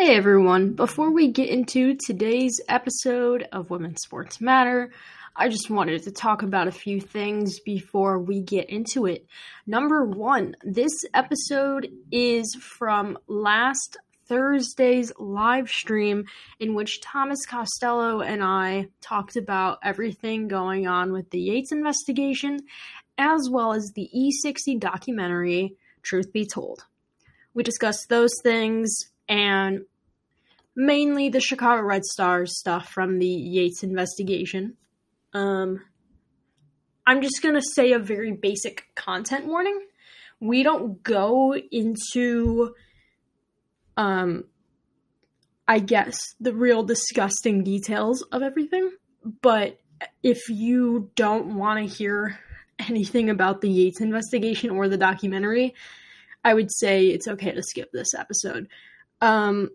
[0.00, 4.92] Hey everyone, before we get into today's episode of Women's Sports Matter,
[5.36, 9.26] I just wanted to talk about a few things before we get into it.
[9.66, 16.24] Number one, this episode is from last Thursday's live stream
[16.58, 22.60] in which Thomas Costello and I talked about everything going on with the Yates investigation
[23.18, 26.86] as well as the E60 documentary, Truth Be Told.
[27.52, 29.82] We discussed those things and
[30.74, 34.76] mainly the Chicago Red Stars stuff from the Yates investigation.
[35.32, 35.80] Um,
[37.06, 39.86] I'm just going to say a very basic content warning.
[40.40, 42.74] We don't go into,
[43.96, 44.44] um,
[45.68, 48.90] I guess, the real disgusting details of everything.
[49.42, 49.78] But
[50.22, 52.38] if you don't want to hear
[52.80, 55.74] anything about the Yates investigation or the documentary,
[56.42, 58.66] I would say it's okay to skip this episode.
[59.20, 59.70] Um,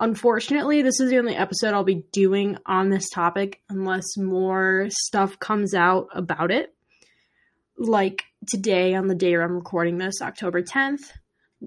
[0.00, 5.38] Unfortunately, this is the only episode I'll be doing on this topic unless more stuff
[5.38, 6.74] comes out about it.
[7.76, 11.12] Like today, on the day I'm recording this, October 10th,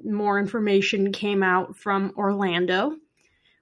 [0.03, 2.95] more information came out from Orlando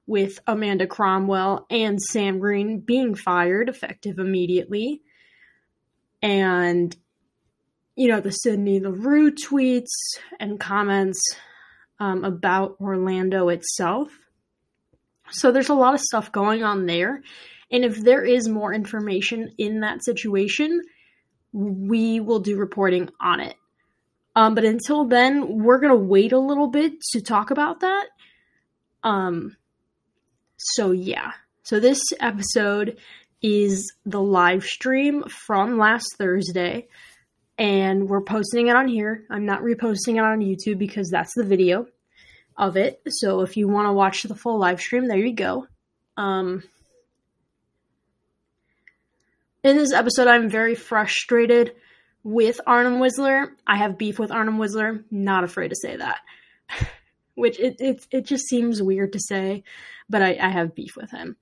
[0.08, 5.02] with Amanda Cromwell and Sam Greene being fired effective immediately.
[6.22, 6.96] And,
[7.98, 9.92] you know, the Sydney Leroux tweets
[10.40, 11.22] and comments
[12.02, 14.10] um, about Orlando itself
[15.32, 17.22] so there's a lot of stuff going on there.
[17.72, 20.82] And if there is more information in that situation,
[21.54, 23.56] we will do reporting on it.
[24.36, 28.08] Um, but until then, we're going to wait a little bit to talk about that.
[29.04, 29.58] Um,
[30.58, 31.32] so, yeah.
[31.64, 32.98] So, this episode
[33.42, 36.88] is the live stream from last Thursday,
[37.62, 39.24] and we're posting it on here.
[39.30, 41.86] I'm not reposting it on YouTube because that's the video
[42.58, 43.00] of it.
[43.08, 45.68] So if you want to watch the full live stream, there you go.
[46.18, 46.64] Um,
[49.64, 51.76] in this episode, I'm very frustrated
[52.24, 53.50] with Arnim Whisler.
[53.68, 55.04] I have beef with Arnim Whisler.
[55.12, 56.22] Not afraid to say that.
[57.36, 59.64] Which it, it, it just seems weird to say,
[60.10, 61.38] but I, I have beef with him.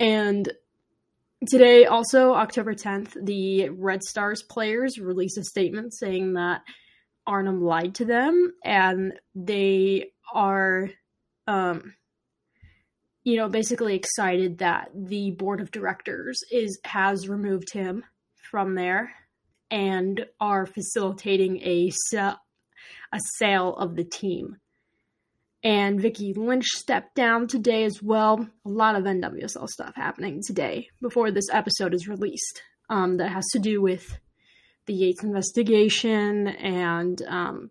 [0.00, 0.52] And
[1.48, 6.62] today, also October 10th, the Red Stars players released a statement saying that
[7.26, 10.90] Arnim lied to them and they are
[11.46, 11.94] um
[13.24, 18.04] you know basically excited that the board of directors is has removed him
[18.50, 19.12] from there
[19.70, 21.90] and are facilitating a
[23.12, 24.56] a sale of the team.
[25.62, 28.48] And Vicky Lynch stepped down today as well.
[28.64, 32.62] A lot of NWSL stuff happening today before this episode is released.
[32.88, 34.18] Um, that has to do with
[34.86, 37.70] the Yates investigation and um,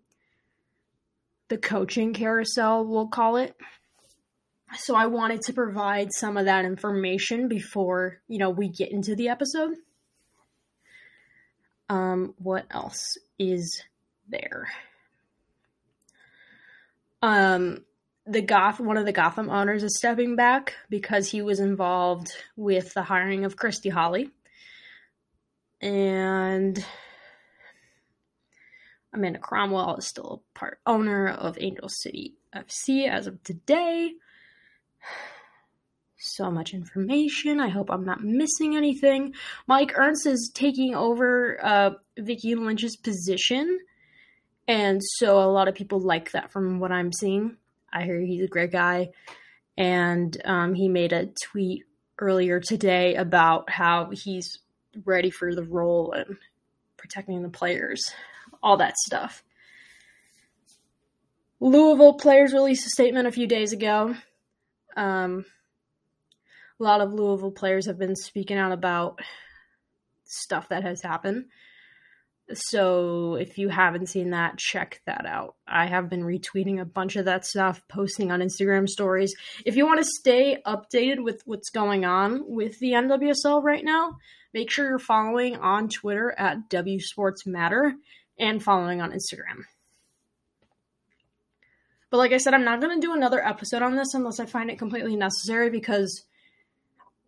[1.50, 3.54] the coaching carousel, we'll call it.
[4.78, 9.16] So I wanted to provide some of that information before, you know, we get into
[9.16, 9.74] the episode.
[11.88, 13.82] Um, what else is
[14.28, 14.68] there?
[17.22, 17.84] Um,
[18.26, 22.94] the Goth, one of the Gotham owners is stepping back because he was involved with
[22.94, 24.30] the hiring of Christy Holly.
[25.80, 26.84] And
[29.12, 34.12] Amanda Cromwell is still a part owner of Angel City FC as of today.
[36.22, 37.60] So much information.
[37.60, 39.32] I hope I'm not missing anything.
[39.66, 43.78] Mike Ernst is taking over uh, Vicky Lynch's position.
[44.70, 47.56] And so a lot of people like that from what I'm seeing.
[47.92, 49.10] I hear he's a great guy.
[49.76, 51.86] And um, he made a tweet
[52.20, 54.60] earlier today about how he's
[55.04, 56.36] ready for the role and
[56.96, 58.12] protecting the players
[58.62, 59.42] all that stuff.
[61.58, 64.14] Louisville players released a statement a few days ago.
[64.96, 65.44] Um,
[66.78, 69.18] a lot of Louisville players have been speaking out about
[70.26, 71.46] stuff that has happened.
[72.54, 75.54] So if you haven't seen that, check that out.
[75.66, 79.34] I have been retweeting a bunch of that stuff, posting on Instagram stories.
[79.64, 84.16] If you want to stay updated with what's going on with the NWSL right now,
[84.52, 87.94] make sure you're following on Twitter at W Sports Matter
[88.38, 89.64] and following on Instagram.
[92.10, 94.46] But like I said, I'm not going to do another episode on this unless I
[94.46, 96.24] find it completely necessary because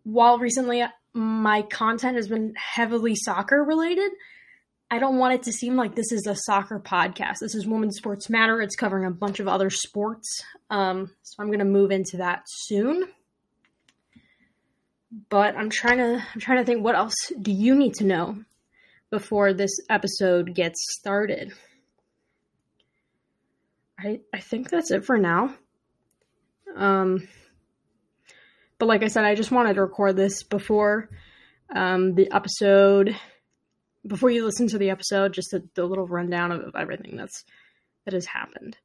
[0.03, 0.83] while recently
[1.13, 4.11] my content has been heavily soccer related,
[4.93, 7.39] I don't want it to seem like this is a soccer podcast.
[7.41, 8.61] This is Women's Sports Matter.
[8.61, 10.43] It's covering a bunch of other sports.
[10.69, 13.05] Um, so I'm going to move into that soon.
[15.31, 18.43] But I'm trying to I'm trying to think what else do you need to know
[19.09, 21.53] before this episode gets started.
[23.97, 25.55] I I think that's it for now.
[26.75, 27.27] Um
[28.77, 31.09] but like I said, I just wanted to record this before
[31.75, 33.15] um, the episode,
[34.05, 37.43] before you listen to the episode, just a, a little rundown of, of everything that's
[38.05, 38.77] that has happened.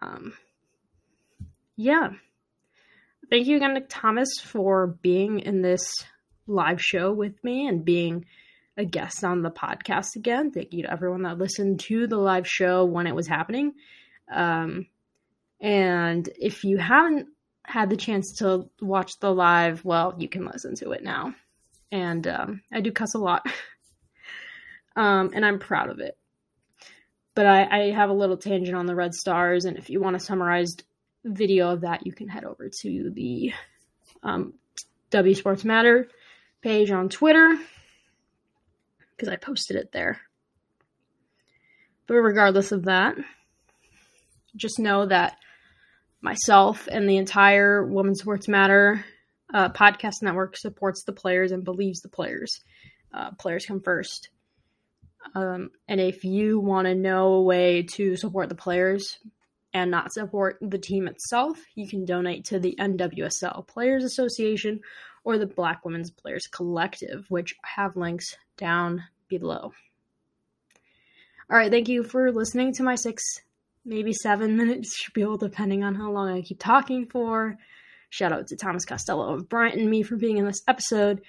[0.00, 0.34] Um,
[1.76, 2.10] yeah.
[3.30, 5.92] Thank you again to Thomas for being in this
[6.46, 8.26] live show with me and being
[8.76, 10.50] a guest on the podcast again.
[10.50, 13.74] Thank you to everyone that listened to the live show when it was happening.
[14.32, 14.86] Um,
[15.60, 17.28] and if you haven't
[17.64, 21.34] had the chance to watch the live, well, you can listen to it now.
[21.90, 23.46] And um, I do cuss a lot.
[24.96, 26.16] um, and I'm proud of it.
[27.34, 30.16] But I, I have a little tangent on the Red Stars, and if you want
[30.16, 30.82] a summarized
[31.24, 33.52] video of that, you can head over to the
[34.22, 34.54] um,
[35.10, 36.08] W Sports Matter
[36.60, 37.56] page on Twitter
[39.16, 40.20] because I posted it there.
[42.06, 43.16] But regardless of that,
[44.56, 45.38] just know that
[46.20, 49.04] myself and the entire Women's Sports Matter
[49.52, 52.60] uh, podcast network supports the players and believes the players.
[53.12, 54.30] Uh, players come first.
[55.34, 59.18] Um, and if you want to know a way to support the players
[59.74, 64.80] and not support the team itself, you can donate to the NWSL Players Association
[65.24, 69.72] or the Black Women's Players Collective, which have links down below.
[71.50, 73.22] All right, thank you for listening to my six
[73.84, 77.56] maybe seven minutes spiel, depending on how long I keep talking for.
[78.10, 81.22] Shout out to Thomas Costello of Bryant and me for being in this episode.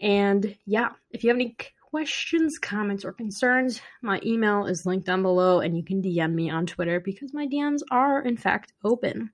[0.00, 5.22] And yeah, if you have any questions, comments, or concerns, my email is linked down
[5.22, 9.30] below and you can DM me on Twitter because my DMs are, in fact, open.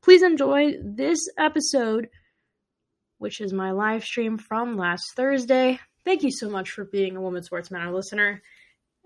[0.00, 2.08] Please enjoy this episode,
[3.18, 5.78] which is my live stream from last Thursday.
[6.04, 8.42] Thank you so much for being a Women's Sports Matter listener.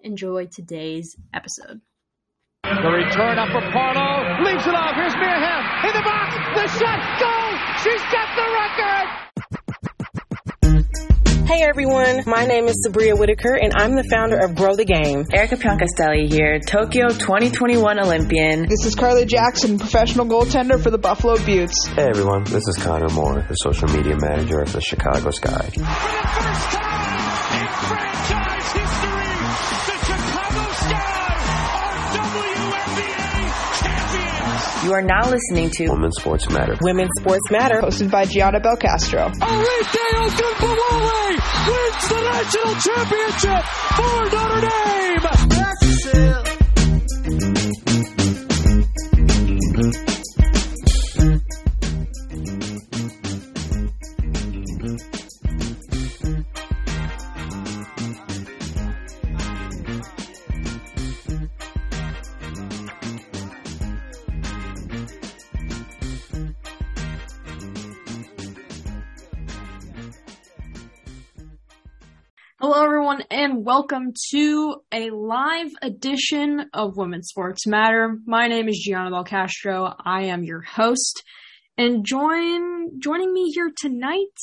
[0.02, 1.80] Enjoy today's episode.
[2.66, 4.42] The return up for Parlow.
[4.44, 4.96] Leaves it off.
[4.96, 6.34] Here's Mia Hamm in the box.
[6.34, 6.98] The shot.
[7.22, 7.54] Goal.
[7.78, 9.06] She's got the record.
[11.46, 15.26] Hey everyone, my name is Sabria Whitaker and I'm the founder of Grow the Game.
[15.32, 18.66] Erica Piancastelli here, Tokyo 2021 Olympian.
[18.68, 21.86] This is Carly Jackson, professional goaltender for the Buffalo Beauts.
[21.86, 26.95] Hey everyone, this is Connor Moore, the social media manager of the Chicago Sky.
[34.86, 36.76] You are now listening to Women's Sports Matter.
[36.80, 37.80] Women's Sports Matter.
[37.80, 39.32] Hosted by Gianna Belcastro.
[39.34, 43.64] Arike Ogunbowale wins the national championship
[43.96, 44.86] for Notre
[46.12, 46.45] Hello,
[73.46, 78.18] and welcome to a live edition of Women's Sports Matter.
[78.26, 79.94] My name is Gianna Belcastro.
[80.04, 81.22] I am your host,
[81.78, 84.36] and join joining me here tonight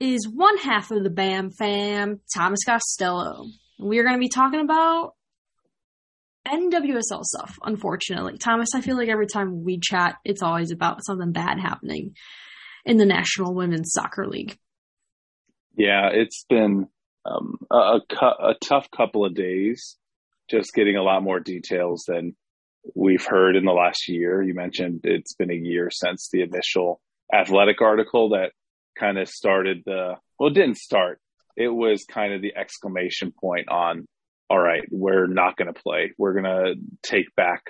[0.00, 3.46] is one half of the BAM fam, Thomas Costello.
[3.80, 5.14] We are going to be talking about
[6.46, 7.56] NWSL stuff.
[7.62, 12.12] Unfortunately, Thomas, I feel like every time we chat, it's always about something bad happening
[12.84, 14.58] in the National Women's Soccer League.
[15.74, 16.88] Yeah, it's been
[17.28, 19.96] um, a, a, tough couple of days,
[20.50, 22.36] just getting a lot more details than
[22.94, 24.42] we've heard in the last year.
[24.42, 27.00] You mentioned it's been a year since the initial
[27.32, 28.52] athletic article that
[28.98, 31.20] kind of started the, well, it didn't start.
[31.56, 34.06] It was kind of the exclamation point on,
[34.48, 36.12] all right, we're not going to play.
[36.16, 37.62] We're going to take back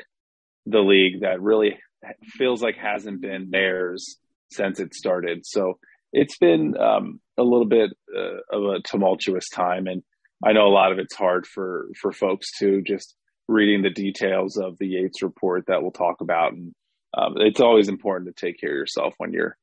[0.67, 1.79] the league that really
[2.23, 4.19] feels like hasn't been theirs
[4.51, 5.45] since it started.
[5.45, 5.79] So
[6.13, 10.03] it's been um, a little bit uh, of a tumultuous time, and
[10.45, 13.15] I know a lot of it's hard for for folks to just
[13.49, 16.75] reading the details of the Yates report that we'll talk about, and
[17.17, 19.57] um, it's always important to take care of yourself when you're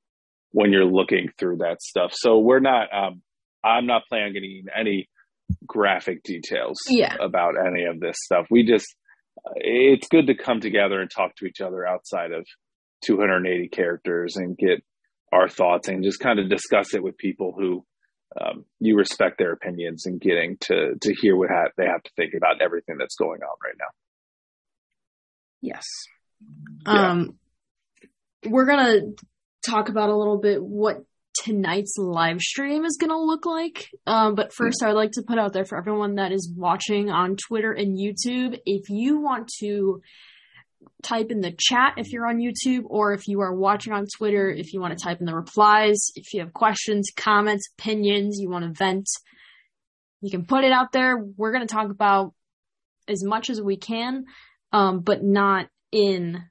[0.51, 2.11] when you're looking through that stuff.
[2.13, 2.87] So we're not.
[2.93, 3.21] Um,
[3.63, 5.09] I'm not planning on getting any
[5.65, 7.15] graphic details yeah.
[7.19, 8.45] about any of this stuff.
[8.51, 8.87] We just
[9.55, 12.45] it's good to come together and talk to each other outside of
[13.03, 14.83] 280 characters and get
[15.36, 17.86] our thoughts and just kind of discuss it with people who
[18.39, 22.12] um, you respect their opinions and getting to to hear what ha- they have to
[22.15, 23.86] think about everything that's going on right now.
[25.62, 25.84] Yes.
[26.86, 27.12] Yeah.
[27.12, 27.39] Um,
[28.46, 29.01] we're gonna
[29.65, 31.04] talk about a little bit what
[31.44, 33.89] tonight's live stream is gonna look like.
[34.06, 37.10] Um, but first, I would like to put out there for everyone that is watching
[37.10, 40.01] on Twitter and YouTube, if you want to
[41.05, 44.50] type in the chat if you're on YouTube, or if you are watching on Twitter,
[44.50, 48.50] if you want to type in the replies, if you have questions, comments, opinions, you
[48.50, 49.07] want to vent,
[50.21, 51.17] you can put it out there.
[51.17, 52.33] We're going to talk about
[53.07, 54.25] as much as we can,
[54.71, 56.43] um, but not in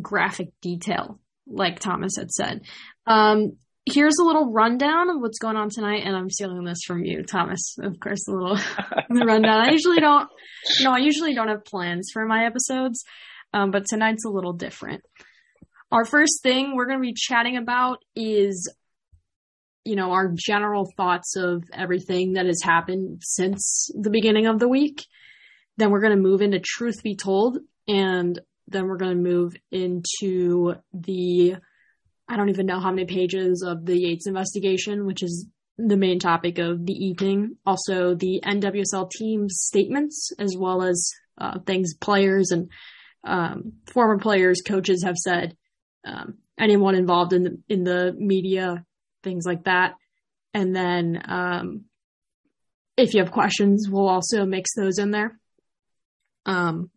[0.00, 2.62] graphic detail, like Thomas had said.
[3.06, 7.04] Um, here's a little rundown of what's going on tonight, and I'm stealing this from
[7.04, 7.76] you, Thomas.
[7.78, 8.58] Of course, a little
[9.10, 9.68] rundown.
[9.68, 10.28] I usually don't,
[10.80, 13.04] No, I usually don't have plans for my episodes,
[13.54, 15.02] um, but tonight's a little different.
[15.92, 18.70] Our first thing we're going to be chatting about is,
[19.84, 24.68] you know, our general thoughts of everything that has happened since the beginning of the
[24.68, 25.06] week.
[25.76, 29.54] Then we're going to move into truth be told, and then we're going to move
[29.70, 31.56] into the
[32.26, 35.46] I don't even know how many pages of the Yates investigation, which is
[35.76, 37.56] the main topic of the evening.
[37.66, 42.70] Also, the NWSL team's statements, as well as uh, things players and
[43.24, 45.56] um, former players, coaches have said,
[46.04, 48.84] um, anyone involved in the in the media,
[49.22, 49.94] things like that.
[50.52, 51.84] And then, um,
[52.96, 55.38] if you have questions, we'll also mix those in there.
[56.46, 56.90] Um,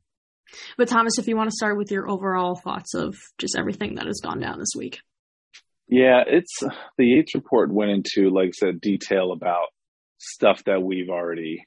[0.77, 4.05] but Thomas, if you want to start with your overall thoughts of just everything that
[4.05, 4.99] has gone down this week.
[5.87, 6.59] Yeah, it's
[6.97, 9.67] the Yates report went into, like I said, detail about
[10.17, 11.65] stuff that we've already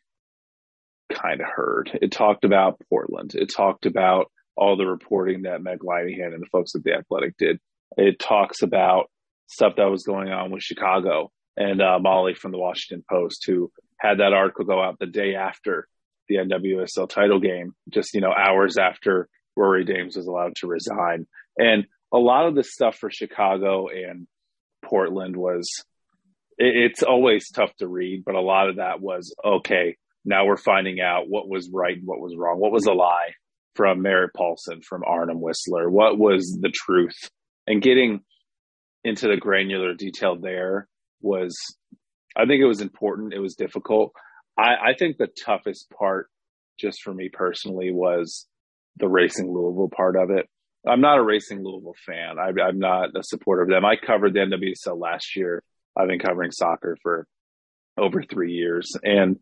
[1.10, 1.90] kind of heard.
[2.00, 3.34] It talked about Portland.
[3.34, 7.36] It talked about all the reporting that Meg Linehan and the folks at the Athletic
[7.38, 7.58] did.
[7.96, 9.10] It talks about
[9.46, 13.70] stuff that was going on with Chicago and uh, Molly from the Washington Post, who
[13.98, 15.88] had that article go out the day after
[16.28, 21.26] the NWSL title game, just you know hours after Rory Dames was allowed to resign.
[21.58, 24.26] And a lot of the stuff for Chicago and
[24.84, 25.68] Portland was
[26.56, 29.96] it, it's always tough to read, but a lot of that was okay.
[30.24, 32.58] Now we're finding out what was right and what was wrong.
[32.58, 33.32] What was a lie
[33.74, 35.90] from Merritt Paulson, from Arnim Whisler?
[35.90, 37.16] What was the truth?
[37.66, 38.20] And getting
[39.04, 40.88] into the granular detail there
[41.20, 41.56] was,
[42.36, 43.34] I think it was important.
[43.34, 44.12] It was difficult.
[44.58, 46.28] I, I think the toughest part,
[46.78, 48.46] just for me personally, was
[48.96, 50.48] the racing Louisville part of it.
[50.86, 52.38] I'm not a Racing Louisville fan.
[52.38, 53.84] I, am not a supporter of them.
[53.84, 55.62] I covered the NWSL last year.
[55.96, 57.26] I've been covering soccer for
[57.98, 59.38] over three years, and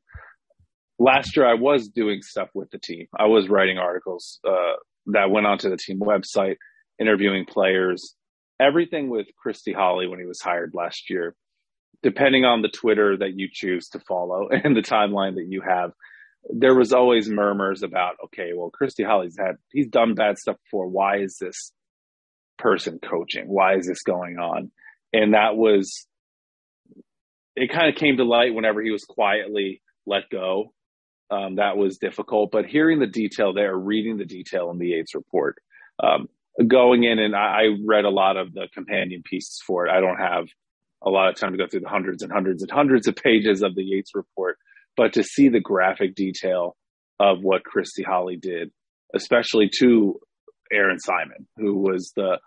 [0.99, 3.07] last year I was doing stuff with the team.
[3.19, 4.77] I was writing articles uh,
[5.07, 6.57] that went onto the team website,
[7.01, 8.15] interviewing players,
[8.61, 11.35] everything with Christy Holly when he was hired last year.
[12.03, 15.93] Depending on the Twitter that you choose to follow and the timeline that you have,
[16.51, 20.87] there was always murmurs about, okay, well, Christy Holly's had, he's done bad stuff before.
[20.87, 21.73] Why is this
[22.59, 23.49] person coaching?
[23.49, 24.71] Why is this going on?
[25.13, 26.07] And that was,
[27.57, 30.73] it kind of came to light whenever he was quietly let go.
[31.31, 35.15] Um, that was difficult, but hearing the detail there, reading the detail in the Yates
[35.15, 35.57] report,
[36.03, 36.29] um,
[36.67, 39.91] going in and I, I read a lot of the companion pieces for it.
[39.91, 40.47] I don't have
[41.05, 43.63] a lot of time to go through the hundreds and hundreds and hundreds of pages
[43.63, 44.59] of the Yates report
[44.99, 46.77] but to see the graphic detail
[47.21, 48.71] of what Christy Holly did,
[49.15, 50.19] especially to
[50.71, 52.39] Erin Simon, who was the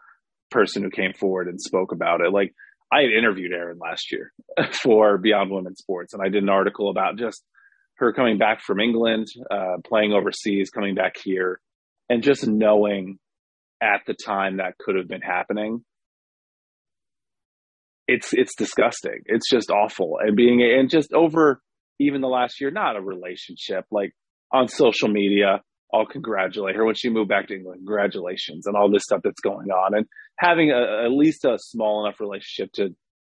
[0.52, 2.32] person who came forward and spoke about it.
[2.32, 2.54] Like
[2.92, 4.34] I had interviewed Erin last year
[4.74, 7.42] for Beyond Women's Sports, and I did an article about just
[8.02, 11.60] her coming back from England, uh, playing overseas, coming back here,
[12.10, 13.18] and just knowing
[13.82, 15.84] at the time that could have been happening.
[18.08, 19.22] It's it's disgusting.
[19.26, 21.62] It's just awful, and being and just over
[22.00, 24.12] even the last year, not a relationship, like
[24.52, 25.62] on social media,
[25.94, 27.82] I'll congratulate her when she moved back to England.
[27.86, 30.06] Congratulations and all this stuff that's going on, and
[30.38, 32.90] having a, at least a small enough relationship to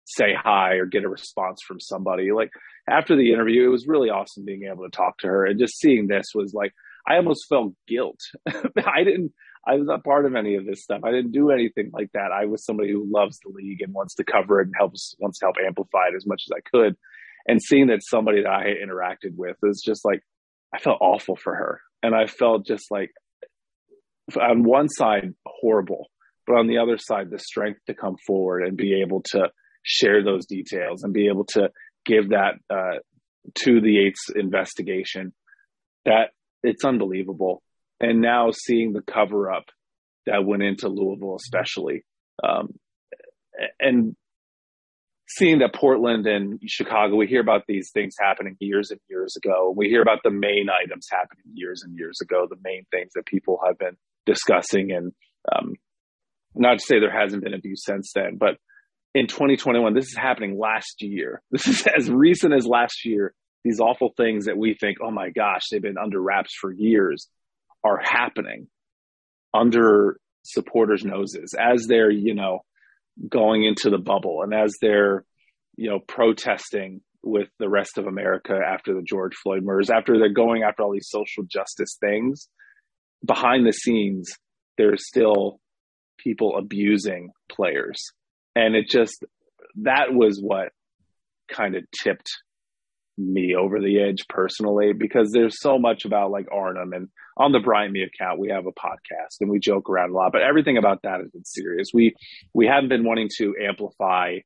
[0.07, 2.31] say hi or get a response from somebody.
[2.31, 2.51] Like
[2.89, 5.79] after the interview, it was really awesome being able to talk to her, and just
[5.79, 6.73] seeing this was like
[7.07, 8.19] I almost felt guilt.
[8.47, 9.33] I didn't.
[9.67, 11.01] I was not part of any of this stuff.
[11.03, 12.31] I didn't do anything like that.
[12.31, 15.39] I was somebody who loves the league and wants to cover it and helps wants
[15.39, 16.95] to help amplify it as much as I could
[17.47, 20.21] and seeing that somebody that I had interacted with was just like
[20.73, 23.11] I felt awful for her, and I felt just like
[24.39, 26.07] on one side horrible,
[26.45, 29.49] but on the other side the strength to come forward and be able to
[29.87, 31.69] share those details and be able to
[32.05, 32.99] give that uh,
[33.55, 35.33] to the Yates investigation.
[36.05, 37.63] That it's unbelievable,
[37.99, 39.65] and now seeing the cover up
[40.25, 42.03] that went into Louisville, especially.
[42.43, 42.75] Um,
[43.79, 44.15] and
[45.29, 49.73] seeing that Portland and Chicago, we hear about these things happening years and years ago.
[49.75, 53.25] We hear about the main items happening years and years ago, the main things that
[53.25, 54.91] people have been discussing.
[54.91, 55.13] And
[55.53, 55.73] um,
[56.55, 58.57] not to say there hasn't been abuse since then, but
[59.13, 61.41] in 2021, this is happening last year.
[61.51, 63.33] This is as recent as last year.
[63.63, 67.27] These awful things that we think, oh my gosh, they've been under wraps for years
[67.83, 68.67] are happening.
[69.53, 72.59] under supporters' noses as they're, you know,
[73.29, 75.25] going into the bubble and as they're,
[75.75, 80.29] you know, protesting with the rest of America after the George Floyd murders, after they're
[80.29, 82.47] going after all these social justice things,
[83.25, 84.31] behind the scenes,
[84.77, 85.59] there's still
[86.17, 88.11] people abusing players.
[88.57, 89.23] And it just,
[89.83, 90.69] that was what
[91.47, 92.31] kind of tipped
[93.17, 97.59] me over the edge personally because there's so much about like Arnim and on the
[97.59, 100.77] Brian Me account we have a podcast and we joke around a lot, but everything
[100.77, 101.89] about that has been serious.
[101.93, 102.15] We
[102.53, 104.37] we haven't been wanting to amplify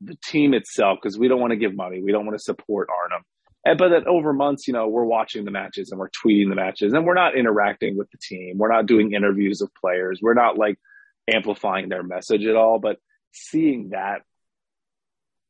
[0.00, 2.88] the team itself because we don't want to give money, we don't want to support
[3.02, 3.24] Arnim.
[3.64, 6.56] And, but that over months, you know, we're watching the matches and we're tweeting the
[6.56, 8.58] matches and we're not interacting with the team.
[8.58, 10.18] We're not doing interviews of players.
[10.20, 10.78] We're not like
[11.32, 12.78] amplifying their message at all.
[12.78, 12.98] But
[13.34, 14.22] seeing that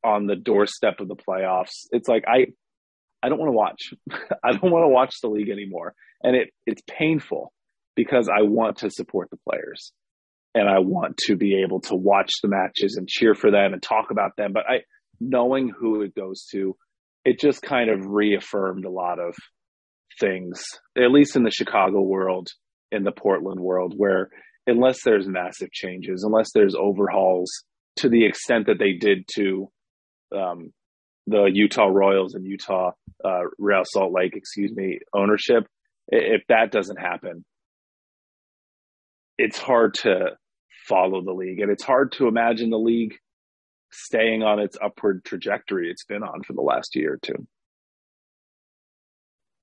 [0.04, 1.86] on the doorstep of the playoffs.
[1.90, 2.46] It's like I
[3.22, 3.94] I don't want to watch.
[4.44, 5.94] I don't want to watch the league anymore.
[6.22, 7.52] And it it's painful
[7.96, 9.92] because I want to support the players
[10.54, 13.82] and I want to be able to watch the matches and cheer for them and
[13.82, 14.52] talk about them.
[14.52, 14.80] But I
[15.20, 16.76] knowing who it goes to,
[17.24, 19.34] it just kind of reaffirmed a lot of
[20.20, 20.64] things,
[20.96, 22.48] at least in the Chicago world,
[22.92, 24.30] in the Portland world, where
[24.66, 27.50] unless there's massive changes, unless there's overhauls
[27.96, 29.70] to the extent that they did to
[30.34, 30.72] um,
[31.26, 32.92] the Utah Royals and Utah
[33.24, 35.66] uh, Real Salt Lake, excuse me, ownership.
[36.08, 37.44] If that doesn't happen,
[39.38, 40.36] it's hard to
[40.86, 43.14] follow the league, and it's hard to imagine the league
[43.90, 47.46] staying on its upward trajectory it's been on for the last year or two.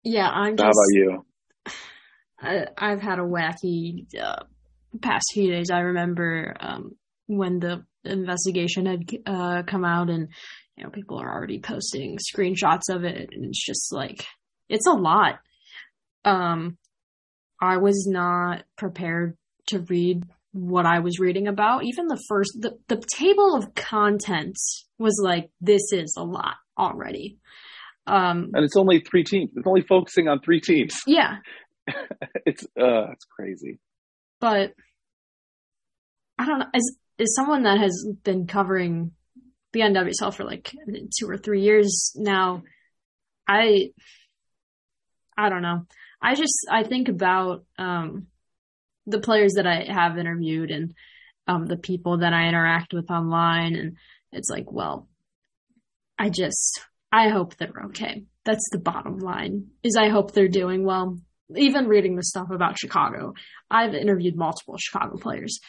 [0.03, 0.57] Yeah, I'm.
[0.57, 1.25] Just, How about you?
[2.77, 4.43] I, have had a wacky uh,
[4.99, 5.69] past few days.
[5.69, 6.95] I remember um,
[7.37, 10.29] when the investigation had uh, come out, and
[10.75, 14.25] you know people are already posting screenshots of it, and it's just like
[14.69, 15.39] it's a lot.
[16.23, 16.77] Um,
[17.61, 21.83] I was not prepared to read what I was reading about.
[21.83, 27.37] Even the first, the, the table of contents was like, this is a lot already.
[28.07, 29.51] Um, and it's only three teams.
[29.55, 30.93] It's only focusing on three teams.
[31.07, 31.37] Yeah.
[32.45, 33.79] it's, uh, it's crazy.
[34.39, 34.73] But
[36.37, 36.65] I don't know.
[36.73, 39.11] As, as someone that has been covering
[39.73, 40.75] the for like
[41.17, 42.63] two or three years now,
[43.47, 43.91] I,
[45.37, 45.85] I don't know.
[46.21, 48.27] I just, I think about, um,
[49.07, 50.93] the players that I have interviewed and,
[51.47, 53.75] um, the people that I interact with online.
[53.75, 53.97] And
[54.31, 55.07] it's like, well,
[56.19, 56.81] I just,
[57.11, 58.25] I hope they're okay.
[58.45, 61.17] That's the bottom line is I hope they're doing well.
[61.55, 63.33] Even reading the stuff about Chicago,
[63.69, 65.59] I've interviewed multiple Chicago players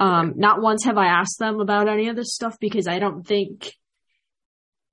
[0.00, 3.26] um, not once have I asked them about any of this stuff because I don't
[3.26, 3.72] think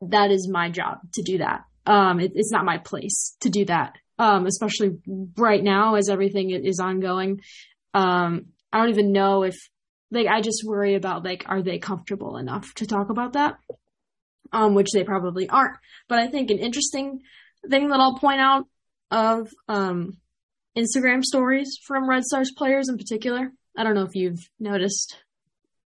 [0.02, 1.62] that is my job to do that.
[1.86, 3.96] Um, it, it's not my place to do that.
[4.18, 4.98] Um, especially
[5.38, 7.42] right now as everything is ongoing.
[7.94, 9.56] Um, I don't even know if
[10.10, 13.58] like I just worry about like are they comfortable enough to talk about that?
[14.54, 15.78] Um, which they probably aren't.
[16.08, 17.22] But I think an interesting
[17.70, 18.66] thing that I'll point out
[19.12, 20.18] of um
[20.78, 25.18] Instagram stories from Red Stars players in particular I don't know if you've noticed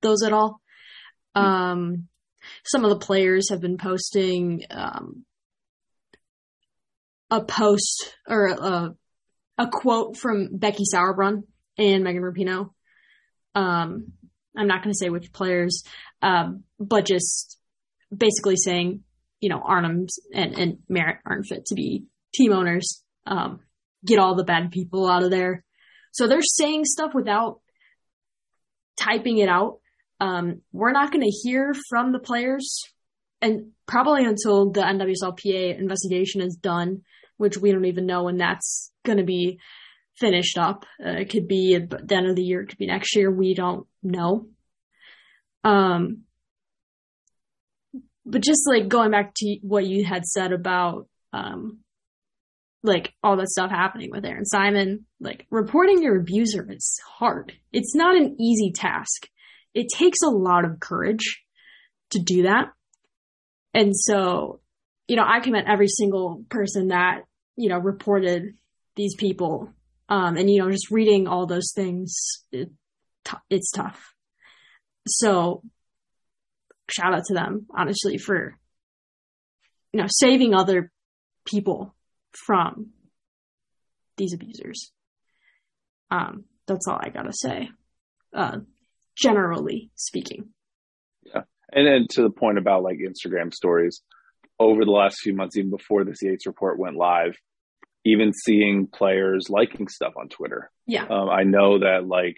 [0.02, 0.62] those at all.
[1.36, 2.08] Um,
[2.66, 5.26] some of the players have been posting um,
[7.30, 8.96] a post or a,
[9.58, 11.44] a quote from Becky Sauerbrunn
[11.78, 12.70] and Megan Rapinoe.
[13.54, 14.14] Um,
[14.56, 15.84] I'm not going to say which players,
[16.22, 17.60] um, but just
[18.16, 19.04] basically saying,
[19.40, 23.04] you know, Arnim and, and Merritt aren't fit to be team owners.
[23.26, 23.60] Um,
[24.06, 25.64] get all the bad people out of there.
[26.12, 27.60] So they're saying stuff without
[28.98, 29.80] typing it out.
[30.20, 32.84] Um, we're not going to hear from the players
[33.42, 37.04] and probably until the NWSLPA investigation is done,
[37.38, 39.60] which we don't even know when that's going to be
[40.16, 40.86] finished up.
[41.04, 43.32] Uh, it could be at the end of the year, it could be next year.
[43.32, 44.48] We don't know.
[45.64, 46.24] Um,
[48.26, 51.80] but just like going back to what you had said about, um,
[52.84, 57.54] like all that stuff happening with Erin Simon, like reporting your abuser is hard.
[57.72, 59.28] It's not an easy task.
[59.74, 61.44] It takes a lot of courage
[62.12, 62.72] to do that.
[63.74, 64.62] And so,
[65.08, 67.22] you know, I commend every single person that,
[67.56, 68.56] you know, reported
[68.96, 69.70] these people.
[70.10, 72.16] Um, and, you know, just reading all those things,
[72.52, 72.70] it,
[73.50, 74.14] it's tough.
[75.06, 75.64] So
[76.90, 78.58] shout out to them, honestly, for,
[79.92, 80.92] you know, saving other
[81.46, 81.94] people
[82.46, 82.92] from
[84.18, 84.92] these abusers.
[86.12, 87.70] Um, that's all I gotta say.
[88.34, 88.60] Uh,
[89.16, 90.50] generally speaking.
[91.24, 94.02] Yeah, and then to the point about like Instagram stories,
[94.60, 97.36] over the last few months, even before this Yates report went live,
[98.06, 100.72] even seeing players liking stuff on Twitter.
[100.86, 101.06] Yeah.
[101.06, 102.38] Um, I know that like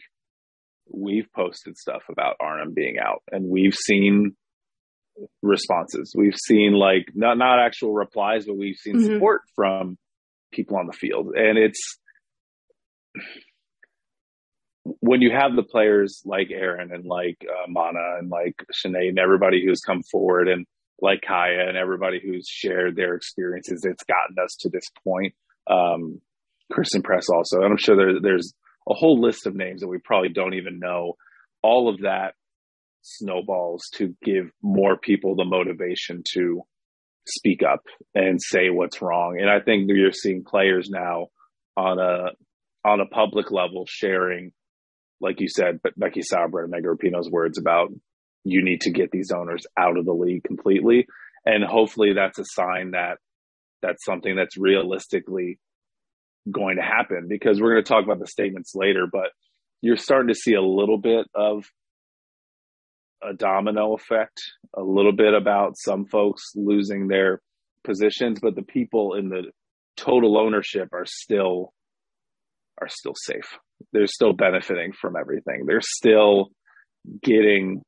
[0.91, 4.35] we've posted stuff about Arnim being out and we've seen
[5.41, 6.13] responses.
[6.17, 9.13] We've seen like not not actual replies, but we've seen Mhm.
[9.13, 9.97] support from
[10.51, 11.33] people on the field.
[11.35, 11.99] And it's
[15.01, 19.19] when you have the players like Erin and like uh, Mana and like Sinead and
[19.19, 20.65] everybody who's come forward and
[21.01, 25.33] like Kaiya and everybody who's shared their experiences, it's gotten us to this point.
[25.69, 26.21] Um,
[26.71, 28.53] Christen Press also, and I'm sure there, there's
[28.87, 31.13] a whole list of names that we probably don't even know.
[31.61, 32.33] All of that
[33.01, 36.61] snowballs to give more people the motivation to
[37.27, 37.81] speak up
[38.15, 39.37] and say what's wrong.
[39.39, 41.27] And I think you're seeing players now
[41.77, 42.31] on a
[42.85, 44.51] on a public level sharing,
[45.19, 47.89] like you said, but Becky Sauerbrunn and Megan Rapinoe's words about
[48.43, 51.05] you need to get these owners out of the league completely.
[51.45, 53.17] And hopefully that's a sign that
[53.81, 55.59] that's something that's realistically
[56.49, 59.31] going to happen because we're going to talk about the statements later, but
[59.81, 61.65] you're starting to see a little bit of
[63.21, 64.39] a domino effect,
[64.75, 67.41] a little bit about some folks losing their
[67.83, 69.51] positions, but the people in the
[69.97, 71.73] total ownership are still
[72.81, 73.57] are still safe.
[73.91, 75.65] They're still benefiting from everything.
[75.65, 76.49] They're still
[77.21, 77.81] getting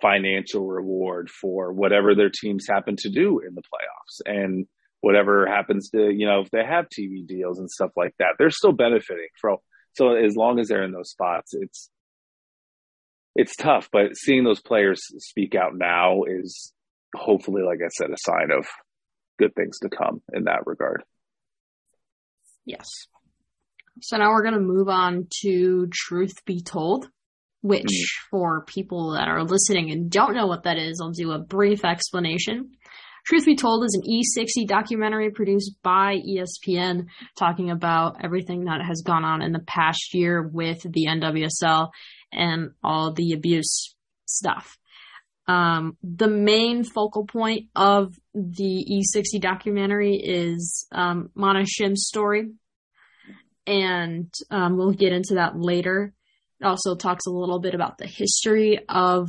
[0.00, 4.66] financial reward for whatever their teams happen to do in the playoffs and
[5.00, 8.50] whatever happens to, you know, if they have TV deals and stuff like that, they're
[8.50, 9.56] still benefiting from
[9.96, 11.90] so as long as they're in those spots, it's
[13.36, 16.72] it's tough, but seeing those players speak out now is
[17.14, 18.66] hopefully, like I said, a sign of
[19.38, 21.04] good things to come in that regard.
[22.64, 22.88] Yes.
[24.00, 27.08] So now we're going to move on to Truth Be Told,
[27.62, 28.28] which Mm.
[28.30, 31.84] for people that are listening and don't know what that is, I'll do a brief
[31.84, 32.72] explanation.
[33.26, 39.02] Truth Be Told is an E60 documentary produced by ESPN talking about everything that has
[39.04, 41.90] gone on in the past year with the NWSL
[42.32, 43.94] and all the abuse
[44.26, 44.78] stuff.
[45.48, 52.50] Um, the main focal point of the E60 documentary is um, Mana Shim's story,
[53.66, 56.12] and um, we'll get into that later.
[56.60, 59.28] It also talks a little bit about the history of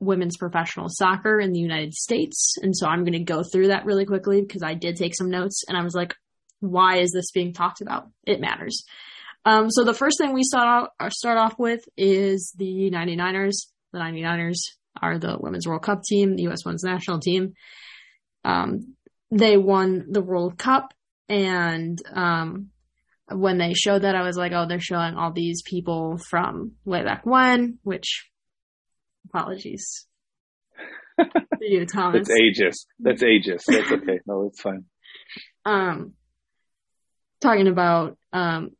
[0.00, 2.54] women's professional soccer in the United States.
[2.62, 5.30] And so I'm going to go through that really quickly because I did take some
[5.30, 6.14] notes and I was like,
[6.60, 8.08] why is this being talked about?
[8.24, 8.84] It matters.
[9.48, 13.68] Um, so the first thing we start off, uh, start off with is the 99ers.
[13.94, 14.58] The 99ers
[15.00, 16.66] are the Women's World Cup team, the U.S.
[16.66, 17.54] Women's National Team.
[18.44, 18.94] Um,
[19.30, 20.92] they won the World Cup
[21.30, 22.68] and, um,
[23.30, 27.02] when they showed that, I was like, oh, they're showing all these people from way
[27.02, 28.30] back when, which
[29.28, 30.06] apologies
[31.18, 31.26] to
[31.60, 32.28] you, Thomas.
[32.28, 32.86] That's ageist.
[32.98, 33.64] That's ageist.
[33.66, 34.20] That's okay.
[34.26, 34.84] No, it's fine.
[35.64, 36.12] um,
[37.40, 38.72] talking about, um,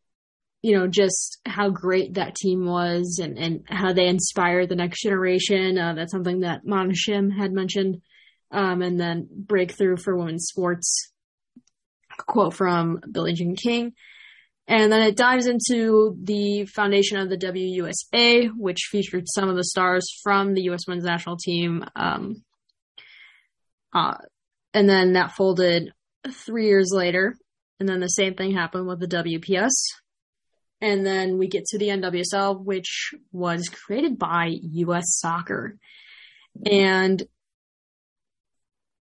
[0.63, 5.03] you know, just how great that team was and, and how they inspired the next
[5.03, 5.79] generation.
[5.79, 8.03] Uh, that's something that Mana Shim had mentioned.
[8.51, 11.13] Um, and then breakthrough for women's sports.
[12.27, 13.93] Quote from Billie Jean King.
[14.67, 19.65] And then it dives into the foundation of the WUSA, which featured some of the
[19.65, 20.87] stars from the U.S.
[20.87, 21.85] Women's National Team.
[21.97, 22.43] Um,
[23.95, 24.17] uh,
[24.75, 25.93] and then that folded
[26.31, 27.35] three years later.
[27.81, 29.71] And then the same thing happened with the WPS.
[30.81, 35.19] And then we get to the NWSL, which was created by U.S.
[35.19, 35.77] Soccer.
[36.65, 37.23] And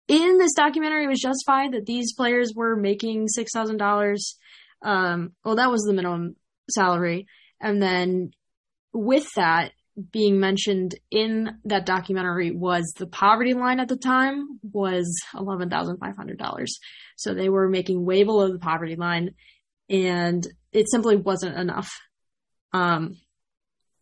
[0.07, 4.19] in this documentary, it was justified that these players were making $6,000
[4.85, 6.37] um, well, that was the minimum
[6.71, 7.27] salary.
[7.61, 8.33] And then
[8.93, 9.73] with that
[10.11, 16.69] being mentioned in that documentary was the poverty line at the time was $11,500.
[17.17, 19.31] So they were making way below the poverty line
[19.89, 21.91] and it simply wasn't enough.
[22.73, 23.17] Um,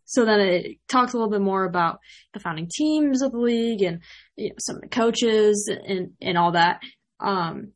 [0.05, 1.99] so then it talks a little bit more about
[2.35, 4.01] the founding teams of the league and
[4.37, 6.81] you know, some of the coaches and, and all that.
[7.21, 7.73] Um,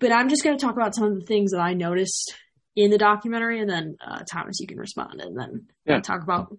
[0.00, 2.34] but I'm just going to talk about some of the things that I noticed
[2.74, 6.00] in the documentary, and then uh, Thomas, you can respond, and then Yeah.
[6.00, 6.56] talk about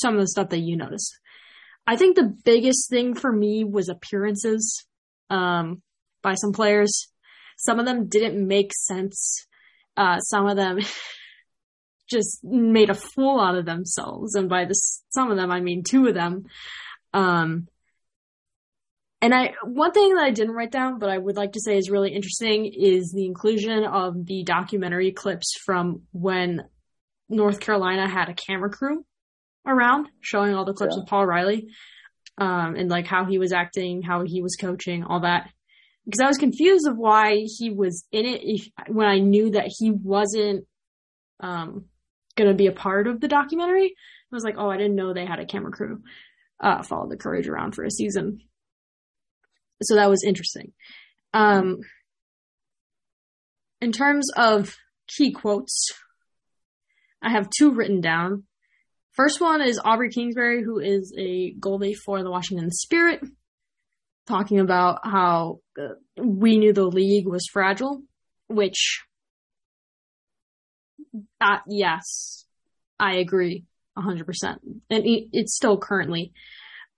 [0.00, 1.16] some of the stuff that you noticed.
[1.86, 4.84] I think the biggest thing for me was appearances
[5.28, 5.82] um,
[6.22, 7.08] by some players.
[7.56, 9.46] Some of them didn't make sense.
[9.96, 10.78] Uh, some of them
[12.10, 15.82] just made a fool out of themselves, and by this, some of them, I mean
[15.82, 16.44] two of them.
[17.12, 17.68] Um,
[19.22, 21.76] and I, one thing that I didn't write down, but I would like to say
[21.76, 26.62] is really interesting is the inclusion of the documentary clips from when
[27.28, 29.04] North Carolina had a camera crew
[29.66, 31.02] around showing all the clips Yeah.
[31.02, 31.68] of Paul Riley,
[32.38, 35.50] um, and like how he was acting, how he was coaching, all that.
[36.10, 39.70] Because I was confused of why he was in it if, when I knew that
[39.78, 40.66] he wasn't
[41.38, 41.84] um,
[42.36, 43.86] going to be a part of the documentary.
[43.86, 46.02] I was like, oh, I didn't know they had a camera crew
[46.58, 48.40] uh, follow the courage around for a season.
[49.82, 50.72] So that was interesting.
[51.32, 51.78] Um,
[53.80, 54.74] in terms of
[55.06, 55.90] key quotes,
[57.22, 58.44] I have two written down.
[59.12, 63.20] First one is Aubrey Kingsbury, who is a goalie for the Washington Spirit,
[64.26, 68.02] talking about how uh, we knew the league was fragile,
[68.48, 69.02] which,
[71.40, 72.44] uh, yes,
[72.98, 73.64] I agree
[73.96, 74.24] 100%.
[74.90, 75.02] And
[75.32, 76.32] it's still currently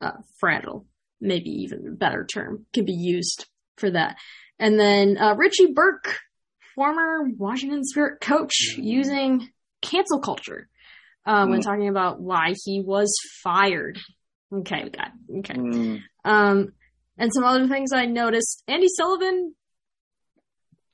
[0.01, 0.87] uh, fragile,
[1.21, 4.17] maybe even a better term could be used for that.
[4.59, 6.19] And then uh, Richie Burke,
[6.75, 9.49] former Washington Spirit coach, using
[9.81, 10.69] cancel culture
[11.27, 11.65] uh, when mm.
[11.65, 13.99] talking about why he was fired.
[14.53, 15.55] Okay, we got okay.
[15.55, 16.01] Mm.
[16.25, 16.73] Um,
[17.19, 18.63] and some other things I noticed.
[18.69, 19.55] Andi Sullivan.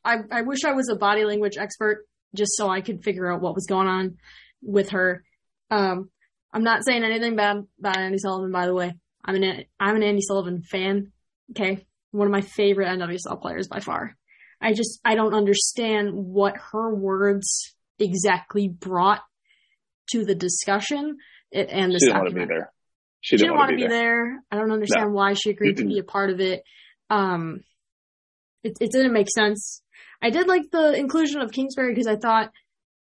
[0.05, 3.41] I I wish I was a body language expert just so I could figure out
[3.41, 4.19] what was going on
[4.63, 5.25] with her.
[5.71, 6.11] Um,
[6.53, 8.95] I'm not saying anything bad about Andi Sullivan, by the way.
[9.25, 11.13] I'm an I'm an Andi Sullivan fan.
[11.51, 14.17] Okay, one of my favorite NWSL players by far.
[14.61, 19.21] I just I don't understand what her words exactly brought
[20.11, 21.19] to the discussion
[21.53, 22.73] and this she didn't want to be there.
[23.21, 23.99] She didn't, she didn't want to be, be there.
[23.99, 24.43] there.
[24.51, 25.15] I don't understand no.
[25.15, 26.63] why she agreed to be a part of it.
[27.11, 27.61] Um,
[28.63, 29.83] it, it didn't make sense.
[30.23, 32.51] I did like the inclusion of Kingsbury because I thought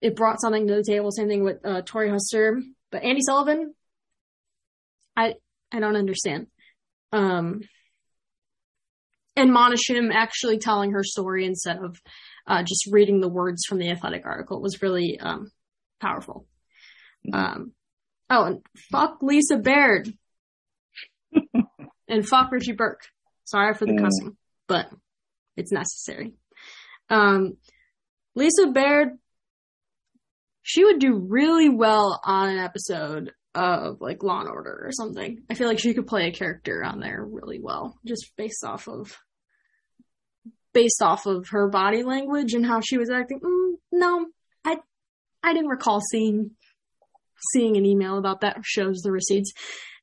[0.01, 1.11] it brought something to the table.
[1.11, 3.73] Same thing with uh, Tori Huster, but Andi Sullivan,
[5.15, 5.35] I
[5.71, 6.47] I don't understand.
[7.11, 7.61] Um,
[9.35, 12.01] and Mana Shim actually telling her story instead of
[12.47, 15.51] uh, just reading the words from the athletic article was really um,
[15.99, 16.47] powerful.
[17.25, 17.35] Mm-hmm.
[17.35, 17.71] Um,
[18.31, 20.11] oh, and fuck Lisa Baird.
[22.07, 23.03] and fuck Richie Burke.
[23.43, 24.03] Sorry for the mm.
[24.03, 24.89] cussing, but
[25.57, 26.33] it's necessary.
[27.09, 27.57] Um,
[28.35, 29.09] Lisa Baird,
[30.63, 35.43] she would do really well on an episode of like Law and Order or something.
[35.49, 38.87] I feel like she could play a character on there really well, just based off
[38.87, 39.17] of
[40.73, 43.41] based off of her body language and how she was acting.
[43.41, 44.25] Mm, no,
[44.63, 44.77] I
[45.43, 46.51] I didn't recall seeing
[47.53, 48.59] seeing an email about that.
[48.63, 49.53] Shows the receipts.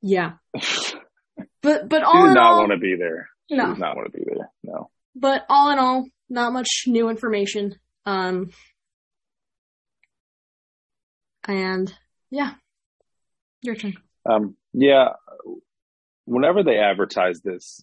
[0.03, 0.33] Yeah,
[1.63, 3.29] but but all she did not all, want to be there.
[3.49, 4.51] She no, does not want to be there.
[4.63, 4.91] No.
[5.15, 7.77] But all in all, not much new information.
[8.07, 8.51] Um,
[11.47, 11.93] and
[12.31, 12.53] yeah,
[13.63, 13.95] your turn.
[14.29, 15.11] Um, yeah.
[16.27, 17.81] Whenever they advertise this,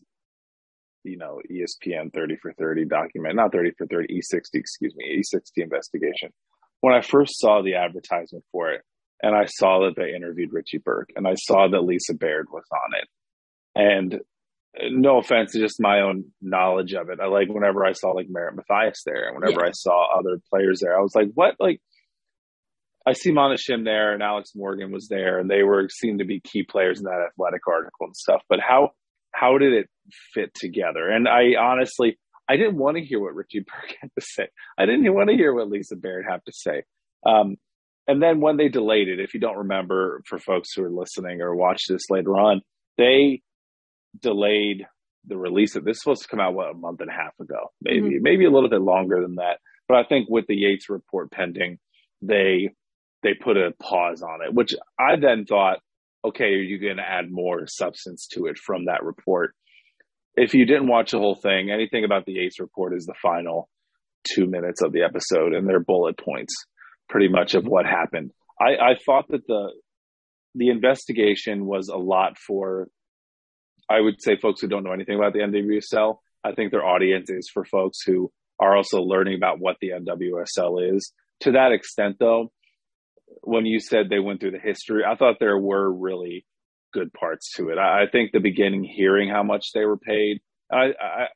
[1.04, 5.64] you know, ESPN 30 for 30 document, not 30 for 30, E60, excuse me, E60
[5.64, 6.32] investigation.
[6.82, 8.82] When I first saw the advertisement for it,
[9.26, 12.66] and I saw that they interviewed Richie Burke, and I saw that Lisa Baird was
[12.72, 13.08] on it,
[13.76, 14.22] and
[14.92, 17.20] no offense, just my own knowledge of it.
[17.20, 19.70] I like whenever I saw like Merritt Mathias there, and whenever yeah.
[19.70, 21.82] I saw other players there, I was like, what, like
[23.08, 26.26] I see Mana Shim there and Alex Morgan was there and they were seemed to
[26.26, 28.42] be key players in that athletic article and stuff.
[28.50, 28.92] But how
[29.32, 29.88] how did it
[30.34, 31.10] fit together?
[31.10, 32.18] And I honestly
[32.50, 34.48] I didn't want to hear what Richie Burke had to say.
[34.78, 36.84] I didn't want to hear what Lisa Baird had to say.
[37.26, 37.58] Um,
[38.08, 41.42] and then when they delayed it, if you don't remember, for folks who are listening
[41.42, 42.62] or watch this later on,
[42.98, 43.42] they
[44.22, 44.86] delayed
[45.28, 45.98] the release of this.
[45.98, 48.22] was supposed to come out what a month and a half ago, maybe mm-hmm.
[48.22, 49.60] maybe a little bit longer than that.
[49.88, 51.80] But I think with the Yates report pending,
[52.22, 52.70] they
[53.24, 55.80] they put a pause on it, which I then thought,
[56.24, 59.54] okay, are you going to add more substance to it from that report?
[60.36, 63.70] If you didn't watch the whole thing, anything about the Yates report is the final
[64.26, 66.54] two minutes of the episode, and they're bullet points,
[67.10, 68.32] pretty much of what happened.
[68.60, 69.72] I, I thought that the
[70.56, 72.88] the investigation was a lot for,
[73.90, 76.20] I would say, folks who don't know anything about the NWSL.
[76.46, 80.96] I think their audience is for folks who are also learning about what the NWSL
[80.96, 81.12] is.
[81.42, 82.54] To that extent, though,
[83.42, 86.46] when you said they went through the history, I thought there were really
[86.94, 87.78] good parts to it.
[87.78, 90.40] I, I think the beginning, hearing how much they were paid,
[90.72, 91.28] I, I,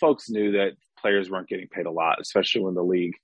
[0.00, 3.14] folks knew that players weren't getting paid a lot, especially when the league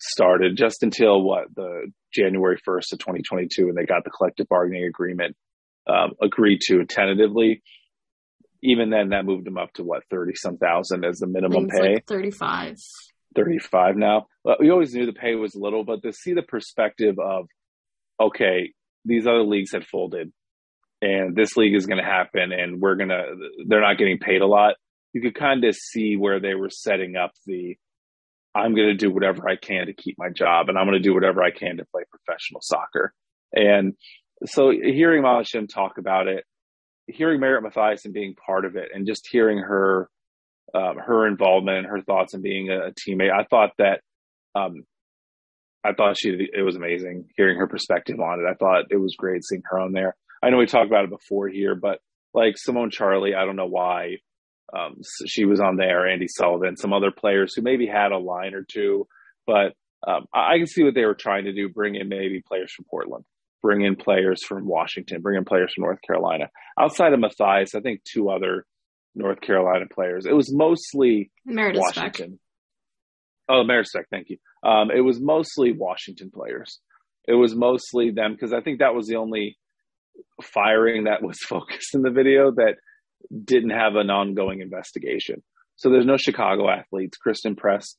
[0.00, 0.56] started.
[0.56, 5.36] Just until what the January first of 2022, when they got the collective bargaining agreement
[5.86, 7.62] um, agreed to tentatively.
[8.62, 11.94] Even then, that moved them up to what thirty some thousand as the minimum pay.
[11.94, 12.76] Like Thirty five.
[13.36, 14.26] 35 now.
[14.58, 17.46] We always knew the pay was little, but to see the perspective of
[18.20, 18.72] okay,
[19.04, 20.32] these other leagues had folded
[21.02, 23.24] and this league is going to happen and we're going to,
[23.66, 24.74] they're not getting paid a lot.
[25.12, 27.76] You could kind of see where they were setting up the,
[28.54, 31.08] I'm going to do whatever I can to keep my job and I'm going to
[31.08, 33.14] do whatever I can to play professional soccer.
[33.52, 33.94] And
[34.46, 36.44] so hearing Mana Shim talk about it,
[37.06, 40.08] hearing Merritt Mathias and being part of it and just hearing her
[40.72, 43.32] um, her involvement and her thoughts on being a, a teammate.
[43.32, 44.00] I thought that
[44.54, 44.84] um,
[45.84, 48.48] I thought she it was amazing hearing her perspective on it.
[48.48, 50.14] I thought it was great seeing her on there.
[50.42, 51.98] I know we talked about it before here, but
[52.34, 54.18] like Simone Charley, I don't know why
[54.76, 56.02] um, she was on there.
[56.02, 59.06] Andi Sullivan, some other players who maybe had a line or two,
[59.46, 59.74] but
[60.06, 62.72] um, I, I can see what they were trying to do: bring in maybe players
[62.74, 63.24] from Portland,
[63.62, 66.48] bring in players from Washington, bring in players from North Carolina.
[66.78, 68.64] Outside of Matthias, I think two other
[69.14, 70.26] North Carolina players.
[70.26, 72.38] It was mostly Meredith Washington.
[73.48, 74.38] Oh, Meredith, thank you.
[74.62, 76.78] Um, it was mostly Washington players.
[77.26, 79.58] It was mostly them because I think that was the only
[80.42, 82.76] firing that was focused in the video that
[83.44, 85.42] didn't have an ongoing investigation.
[85.76, 87.16] So there's no Chicago athletes.
[87.16, 87.96] Christen Press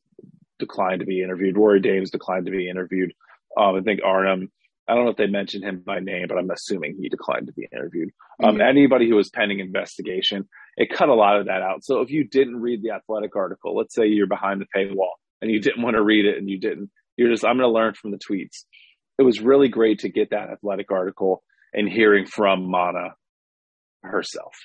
[0.60, 1.58] declined to be interviewed.
[1.58, 3.14] Rory Dames declined to be interviewed.
[3.58, 4.52] Um, I think Arnim.
[4.88, 7.54] I don't know if they mentioned him by name, but I'm assuming he declined to
[7.54, 8.10] be interviewed.
[8.44, 8.62] Um, mm-hmm.
[8.62, 11.86] Anybody who was pending investigation, it cut a lot of that out.
[11.86, 15.50] So if you didn't read the athletic article, let's say you're behind the paywall and
[15.50, 17.94] you didn't want to read it and you didn't, you're just, I'm going to learn
[17.94, 18.66] from the tweets.
[19.18, 23.14] It was really great to get that athletic article and hearing from Mana
[24.04, 24.56] herself.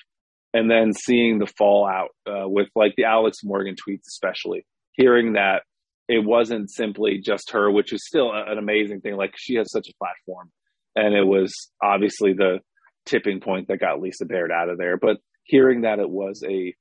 [0.53, 5.63] And then seeing the fallout uh, with like the Alex Morgan tweets, especially hearing that
[6.07, 9.15] it wasn't simply just her, which is still an amazing thing.
[9.15, 10.49] Like she has such a platform,
[10.95, 12.59] and it was obviously the
[13.05, 14.97] tipping point that got Lisa Baird out of there.
[14.97, 16.73] But hearing that it was a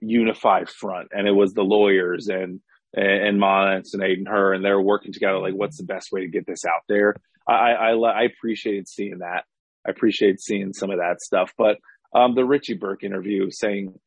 [0.00, 2.60] unified front, and it was the lawyers and
[2.94, 5.38] and Mana and and her, and they're working together.
[5.38, 7.14] Like, what's the best way to get this out there?
[7.48, 9.44] I I, I appreciated seeing that.
[9.86, 11.52] I appreciate seeing some of that stuff.
[11.58, 11.78] But
[12.14, 13.98] um, the Richie Burke interview saying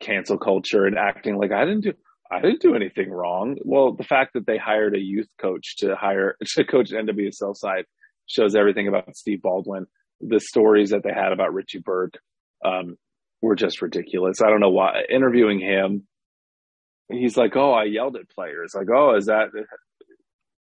[0.00, 1.92] cancel culture and acting like I didn't do
[2.30, 3.56] I didn't do anything wrong.
[3.62, 7.84] Well, the fact that they hired a youth coach to hire to coach NWSL side
[8.26, 9.86] shows everything about Steve Baldwin.
[10.20, 12.14] The stories that they had about Richie Burke
[12.64, 12.96] um,
[13.42, 14.40] were just ridiculous.
[14.42, 15.02] I don't know why.
[15.08, 16.06] Interviewing him,
[17.10, 19.48] he's like, "Oh, I yelled at players." Like, "Oh, is that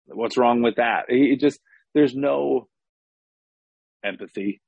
[0.07, 1.61] what's wrong with that?" He just
[1.93, 2.69] there's no
[4.05, 4.61] empathy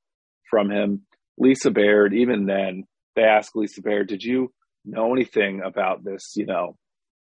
[0.49, 1.05] from him.
[1.37, 2.83] Lisa Baird, even then,
[3.15, 4.51] they asked Lisa Baird, "Did you?"
[4.85, 6.77] know anything about this, you know,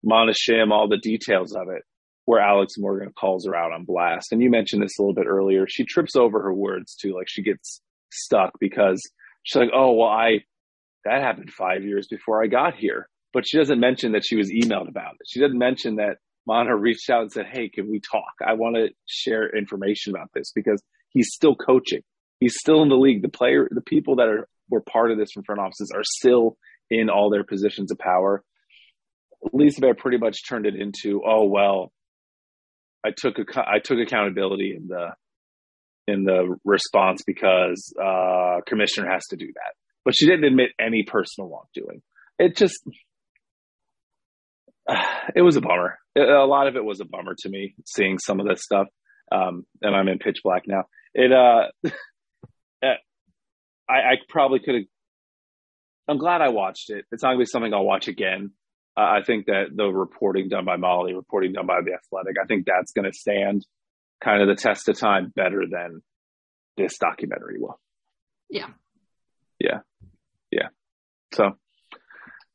[0.04, 1.82] Mana Shim, all the details of it,
[2.24, 4.32] where Alex Morgan calls her out on blast.
[4.32, 5.66] And you mentioned this a little bit earlier.
[5.68, 7.14] She trips over her words too.
[7.14, 7.80] Like she gets
[8.12, 9.00] stuck because
[9.42, 10.40] she's like, oh, well, I,
[11.04, 13.08] that happened five years before I got here.
[13.32, 15.26] But she doesn't mention that she was emailed about it.
[15.26, 18.32] She doesn't mention that Mana reached out and said, hey, can we talk?
[18.46, 22.02] I want to share information about this because he's still coaching.
[22.40, 23.22] He's still in the league.
[23.22, 26.56] The player, the people that are, were part of this from front offices are still
[26.90, 28.42] in all their positions of power.
[29.52, 31.92] Lisa Baird pretty much turned it into, oh well,
[33.04, 35.10] I took a, I took accountability in the
[36.08, 41.04] in the response because uh, commissioner has to do that, but she didn't admit any
[41.04, 42.02] personal wrongdoing.
[42.38, 42.78] It just
[45.34, 45.98] it was a bummer.
[46.16, 48.88] a lot of it was a bummer to me seeing some of this stuff.
[49.32, 50.84] Um, and I'm in pitch black now.
[51.14, 51.68] It uh,
[53.88, 54.84] I, I probably could have
[56.08, 57.04] I'm glad I watched it.
[57.10, 58.52] It's not gonna be something I'll watch again.
[58.96, 62.46] Uh, I think that the reporting done by Molly, reporting done by the Athletic, I
[62.46, 63.66] think that's going to stand
[64.24, 66.00] kind of the test of time better than
[66.78, 67.78] this documentary will.
[68.48, 68.68] Yeah.
[69.60, 69.80] Yeah.
[70.50, 70.68] Yeah.
[71.34, 71.52] So I'm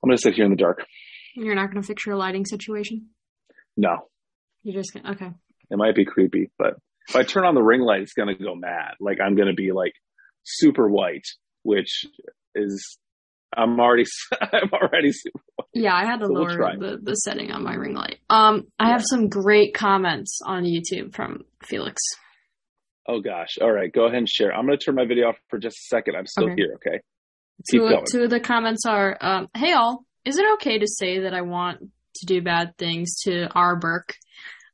[0.03, 0.83] going to sit here in the dark.
[1.35, 3.09] You're not going to fix your lighting situation?
[3.77, 4.07] No.
[4.63, 5.31] You're just going to, okay.
[5.69, 6.73] It might be creepy, but
[7.07, 8.95] if I turn on the ring light, it's going to go mad.
[8.99, 9.93] Like I'm going to be like
[10.43, 11.25] super white,
[11.63, 12.05] which
[12.55, 12.97] is
[13.55, 14.05] I'm already
[14.41, 15.11] I'm already
[15.73, 18.19] Yeah, I had to so lower we'll the, the setting on my ring light.
[18.29, 18.91] Um I yeah.
[18.93, 22.01] have some great comments on YouTube from Felix.
[23.07, 23.57] Oh gosh.
[23.61, 24.53] All right, go ahead and share.
[24.53, 26.15] I'm gonna turn my video off for just a second.
[26.15, 26.55] I'm still okay.
[26.55, 27.01] here, okay?
[27.69, 28.05] Keep two, going.
[28.09, 31.41] two of the comments are um, hey all, is it okay to say that I
[31.41, 31.79] want
[32.15, 34.15] to do bad things to our Burke?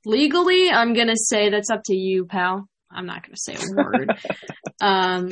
[0.05, 2.67] Legally, I'm gonna say that's up to you, pal.
[2.91, 4.11] I'm not gonna say a word.
[4.81, 5.29] um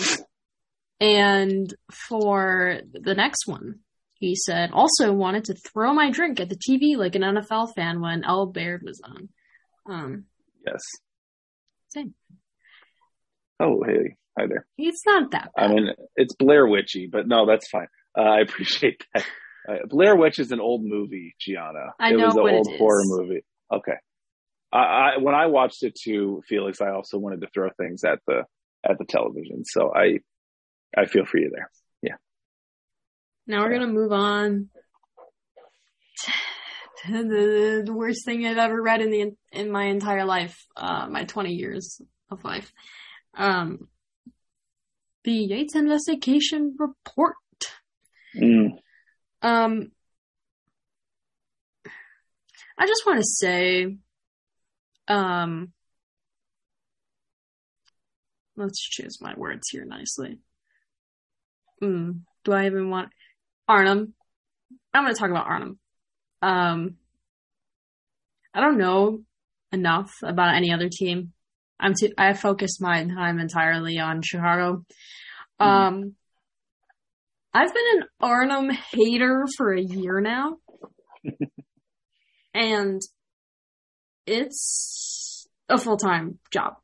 [0.99, 3.79] and for the next one,
[4.13, 8.01] he said, also wanted to throw my drink at the TV like an NFL fan
[8.01, 9.29] when Elle Baird was on.
[9.87, 10.25] Um,
[10.65, 10.81] yes.
[11.89, 12.13] Same.
[13.59, 14.15] Oh, hey.
[14.37, 14.65] Hi there.
[14.77, 15.71] It's not that bad.
[15.71, 17.87] I mean, it's Blair Witchy, but no, that's fine.
[18.17, 19.25] Uh, I appreciate that.
[19.67, 21.93] Uh, Blair Witch is an old movie, Gianna.
[21.99, 23.43] I it know was an old horror movie.
[23.73, 23.95] Okay.
[24.75, 28.19] I, I, when I watched it too, Felix, I also wanted to throw things at
[28.27, 28.43] the
[28.87, 29.63] at the television.
[29.65, 30.19] So I
[30.95, 31.69] I feel for you there.
[32.01, 32.15] Yeah.
[33.47, 34.69] Now we're gonna move on
[37.05, 41.07] to the, the worst thing I've ever read in the in my entire life, uh,
[41.09, 42.71] my 20 years of life.
[43.35, 43.87] Um,
[45.23, 47.35] the Yates investigation report.
[48.35, 48.77] Mm.
[49.41, 49.91] Um,
[52.77, 53.97] I just want to say,
[55.07, 55.71] um,
[58.55, 60.39] let's choose my words here nicely.
[61.81, 63.09] Mm, do I even want
[63.67, 64.13] Arnim?
[64.93, 65.79] I'm going to talk about Arnim.
[66.41, 66.95] Um,
[68.53, 69.23] I don't know
[69.71, 71.33] enough about any other team.
[71.79, 74.85] I'm too, I focus my time entirely on Chicago.
[75.59, 75.65] Mm.
[75.65, 76.15] Um,
[77.53, 80.57] I've been an Arnim hater for a year now.
[82.53, 83.01] and
[84.25, 86.75] it's a full time job.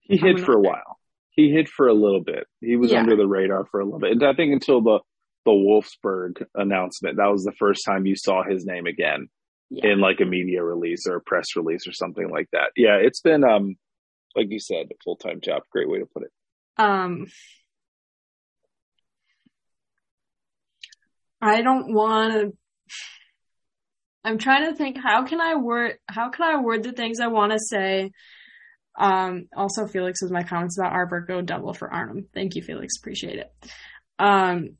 [0.00, 0.98] He hid for a while.
[1.30, 2.46] He hid for a little bit.
[2.60, 3.00] He was yeah.
[3.00, 4.12] under the radar for a little bit.
[4.12, 5.00] And I think until the
[5.44, 9.28] the Wolfsburg announcement, that was the first time you saw his name again
[9.70, 9.92] yeah.
[9.92, 12.70] in like a media release or a press release or something like that.
[12.76, 13.76] Yeah, it's been um
[14.36, 15.62] like you said, a full time job.
[15.70, 16.30] Great way to put it.
[16.78, 17.26] Um
[21.40, 22.52] I don't want to
[24.24, 27.28] I'm trying to think how can I word how can I word the things I
[27.28, 28.10] want to say
[28.96, 32.26] um, also, Felix was my comments about Artberg go double for Arnim.
[32.32, 32.94] Thank you, Felix.
[33.00, 33.52] Appreciate it.
[34.18, 34.76] Um,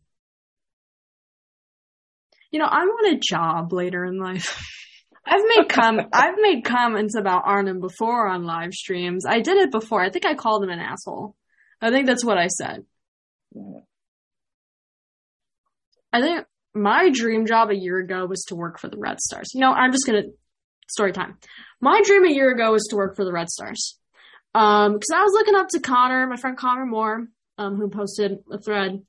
[2.51, 4.63] you know, I want a job later in life.
[5.27, 9.25] I've made com I've made comments about Arnim before on live streams.
[9.27, 10.01] I did it before.
[10.01, 11.35] I think I called him an asshole.
[11.81, 12.85] I think that's what I said.
[16.13, 19.51] I think my dream job a year ago was to work for the Red Stars.
[19.55, 20.25] You know, I'm just gonna
[20.89, 21.39] story time.
[21.81, 23.99] My dream a year ago was to work for the Red Stars.
[24.55, 27.27] Um, because I was looking up to Connor, my friend Connor Moore,
[27.59, 29.03] um, who posted a thread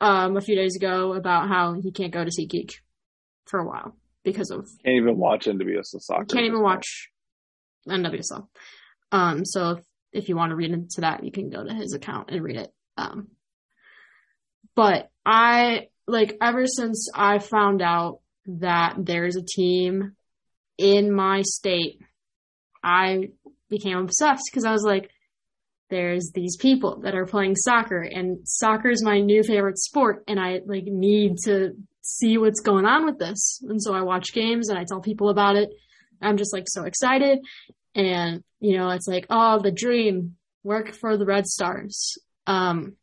[0.00, 2.74] um a few days ago about how he can't go to SeatGeek
[3.46, 6.24] for a while because of can't even watch NWSL soccer.
[6.26, 7.10] Can't even watch
[7.88, 8.46] NWSL.
[9.10, 11.94] Um, so if, if you want to read into that, you can go to his
[11.94, 12.72] account and read it.
[12.96, 13.28] Um,
[14.74, 20.16] but I like ever since I found out that there's a team
[20.78, 22.00] in my state,
[22.82, 23.30] I
[23.68, 25.10] became obsessed because I was like,
[25.90, 30.38] there's these people that are playing soccer and soccer is my new favorite sport and
[30.38, 33.60] I like need to see what's going on with this.
[33.68, 35.70] And so I watch games and I tell people about it.
[36.20, 37.38] I'm just like so excited.
[37.94, 42.18] And, you know, it's like, oh, the dream, work for the Red Stars.
[42.46, 42.96] Um,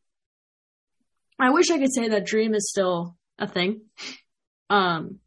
[1.39, 3.81] I wish I could say that dream is still a thing.
[4.69, 5.19] Um,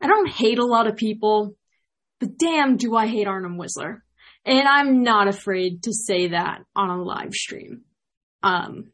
[0.00, 1.56] I don't hate a lot of people
[2.22, 4.02] but damn, do I hate Arnim Whisler.
[4.44, 7.82] And I'm not afraid to say that on a live stream.
[8.44, 8.92] Um,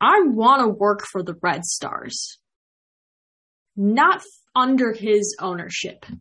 [0.00, 2.38] I want to work for the Red Stars,
[3.76, 4.22] not
[4.54, 6.06] under his ownership.
[6.08, 6.14] Yeah.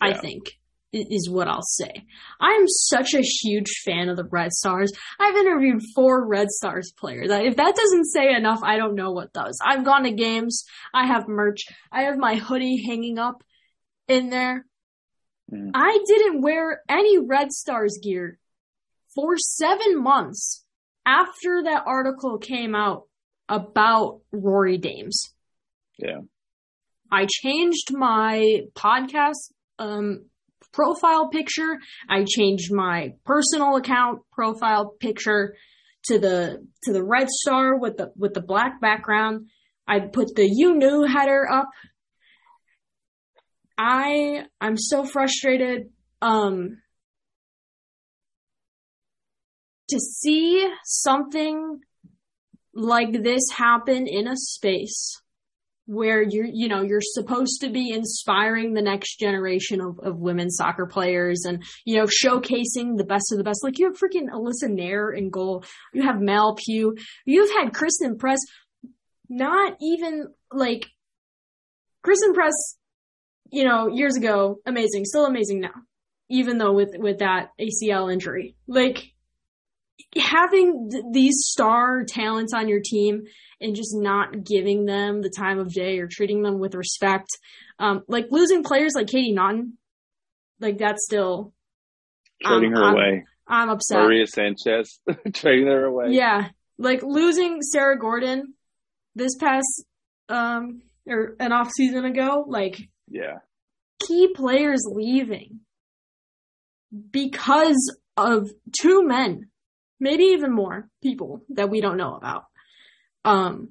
[0.00, 0.44] I think
[0.92, 1.92] is what I'll say.
[2.40, 4.92] I am such a huge fan of the Red Stars.
[5.18, 7.28] I've interviewed four Red Stars players.
[7.30, 9.58] If that doesn't say enough, I don't know what does.
[9.64, 10.64] I've gone to games.
[10.92, 11.60] I have merch.
[11.92, 13.42] I have my hoodie hanging up
[14.08, 14.66] in there.
[15.52, 15.70] Mm.
[15.74, 18.38] I didn't wear any Red Stars gear
[19.14, 20.64] for seven months
[21.06, 23.04] after that article came out
[23.48, 25.34] about Rory Dames.
[25.98, 26.20] Yeah.
[27.10, 30.29] I changed my podcast um,
[30.72, 31.78] profile picture.
[32.08, 35.54] I changed my personal account profile picture
[36.04, 39.46] to the to the red star with the with the black background.
[39.86, 41.68] I put the you knew header up
[43.82, 45.88] I I'm so frustrated
[46.20, 46.82] um
[49.88, 51.80] to see something
[52.74, 55.22] like this happen in a space
[55.90, 60.56] where you're you know you're supposed to be inspiring the next generation of, of women's
[60.56, 63.64] soccer players and you know showcasing the best of the best.
[63.64, 65.64] Like you have freaking Alyssa Naeher in goal.
[65.92, 66.94] You have Mal Pugh.
[67.24, 68.38] You've had Christen Press
[69.28, 70.86] not even like
[72.02, 72.76] Christen Press
[73.50, 75.74] you know, years ago, amazing, still amazing now,
[76.28, 79.12] even though with with that ACL injury, like
[80.16, 83.22] having th- these star talents on your team
[83.60, 87.28] and just not giving them the time of day or treating them with respect,
[87.78, 89.76] um, like losing players like Katie Naughton,
[90.60, 91.52] like that's still
[92.42, 93.24] trading um, her I'm, away.
[93.46, 94.02] I'm upset.
[94.04, 95.00] Maria Sanchez
[95.32, 96.06] trading her away.
[96.10, 96.48] Yeah,
[96.78, 98.54] like losing Sarah Gordon
[99.14, 99.84] this past
[100.28, 102.78] um or an off season ago, like
[103.08, 103.38] yeah.
[104.06, 105.60] Key players leaving
[107.10, 109.49] because of two men,
[110.00, 112.44] maybe even more people that we don't know about.
[113.24, 113.70] Um,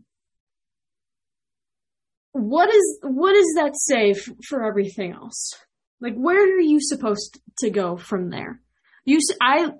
[2.31, 5.55] what is what does that say f- for everything else?
[5.99, 8.61] Like, where are you supposed to go from there?
[9.03, 9.71] You, I,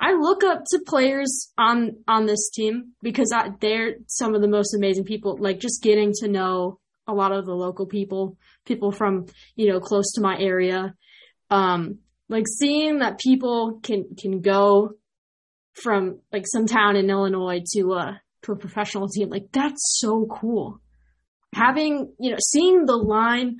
[0.00, 4.48] I look up to players on on this team because I, they're some of the
[4.48, 5.36] most amazing people.
[5.38, 8.36] Like just getting to know a lot of the local people,
[8.66, 10.94] people from you know close to my area.
[11.50, 14.90] Um, like seeing that people can can go
[15.74, 20.26] from like some town in Illinois to a to a professional team, like that's so
[20.26, 20.80] cool.
[21.54, 23.56] Having you know seeing the line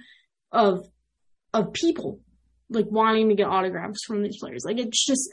[0.52, 0.86] of
[1.52, 2.20] of people
[2.70, 4.64] like wanting to get autographs from these players.
[4.64, 5.30] Like it's just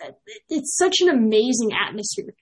[0.50, 2.34] it's such an amazing atmosphere.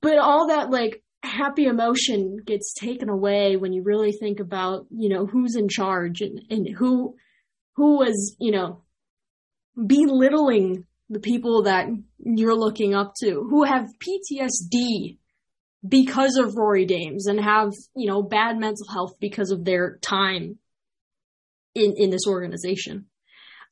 [0.00, 5.08] But all that like happy emotion gets taken away when you really think about, you
[5.08, 7.14] know, who's in charge and, and who
[7.76, 8.82] who was, you know,
[9.86, 11.88] belittling the people that
[12.18, 15.18] you're looking up to, who have PTSD
[15.86, 20.58] because of Rory Dames and have, you know, bad mental health because of their time
[21.74, 23.06] in in this organization.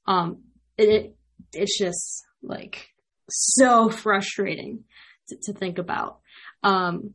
[0.07, 0.43] Um,
[0.76, 1.16] it
[1.55, 2.88] it's just like
[3.28, 4.84] so frustrating
[5.28, 6.18] to, to think about.
[6.62, 7.14] Um,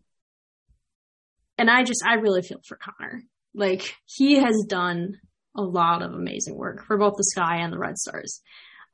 [1.57, 3.23] and I just I really feel for Connor.
[3.53, 5.19] Like he has done
[5.55, 8.41] a lot of amazing work for both the Sky and the Red Stars.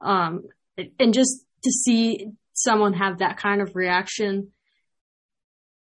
[0.01, 0.43] Um,
[0.77, 4.51] and just to see someone have that kind of reaction,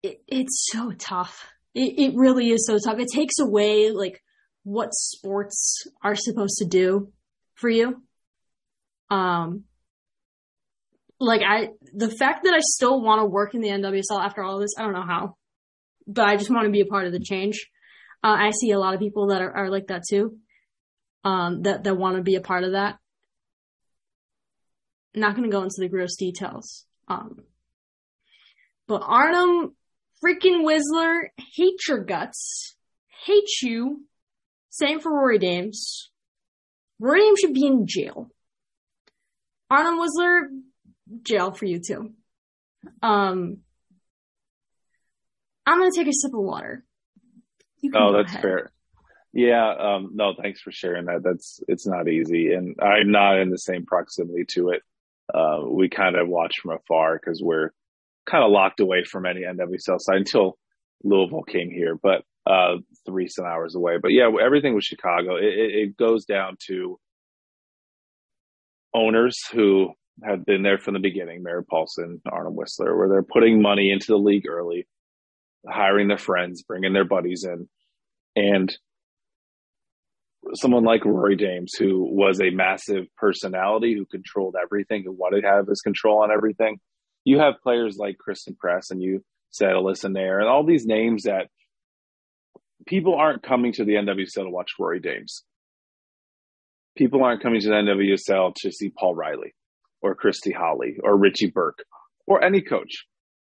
[0.03, 1.47] it, it's so tough.
[1.74, 2.99] It, it really is so tough.
[2.99, 4.22] It takes away like
[4.64, 7.12] what sports are supposed to do
[7.55, 8.03] for you.
[9.11, 9.64] Um,
[11.20, 14.59] like I, the fact that I still want to work in the NWSL after all
[14.59, 15.36] this, I don't know how,
[16.07, 17.68] but I just want to be a part of the change.
[18.22, 20.36] Uh, I see a lot of people that are, are like that too.
[21.24, 22.99] Um, that, that want to be a part of that.
[25.19, 26.85] Not going to go into the gross details.
[27.09, 27.45] Um,
[28.87, 29.75] but Arnim
[30.25, 32.77] freaking Whisler hate your guts,
[33.25, 34.05] hate you,
[34.71, 36.11] same for Rory Dames.
[36.99, 38.31] Rory Dames should be in jail.
[39.71, 40.49] Arnim Whisler,
[41.23, 42.12] jail for you too.
[43.03, 43.59] Um,
[45.66, 46.85] I'm gonna take a sip of water.
[47.95, 48.43] Oh, that's ahead.
[48.43, 48.73] fair.
[49.33, 51.23] Yeah, um, no, thanks for sharing that.
[51.23, 54.83] That's it's not easy, and I'm not in the same proximity to it.
[55.33, 57.70] Uh, we kind of watch from afar because we're
[58.29, 60.59] kind of locked away from any NWSL side until
[61.05, 61.97] Louisville came here.
[62.01, 62.76] But uh,
[63.07, 63.99] three some hours away.
[64.01, 66.99] But yeah, everything with Chicago, it, it goes down to
[68.95, 69.93] owners who
[70.24, 74.07] have been there from the beginning, Merritt Paulson, Arnim Whisler, where they're putting money into
[74.09, 74.89] the league early,
[75.68, 77.68] hiring their friends, bringing their buddies in,
[78.35, 78.76] and
[80.55, 85.49] someone like Rory Dames, who was a massive personality who controlled everything and wanted to
[85.49, 86.78] have his control on everything.
[87.24, 91.24] You have players like Christen Press and you said Alyssa Naeher and all these names
[91.24, 91.49] that
[92.86, 95.44] people aren't coming to the NWSL to watch Rory Dames.
[96.96, 99.55] People aren't coming to the NWSL to see Paul Riley
[100.01, 101.84] or Christy Holly or Richie Burke
[102.26, 103.07] or any coach.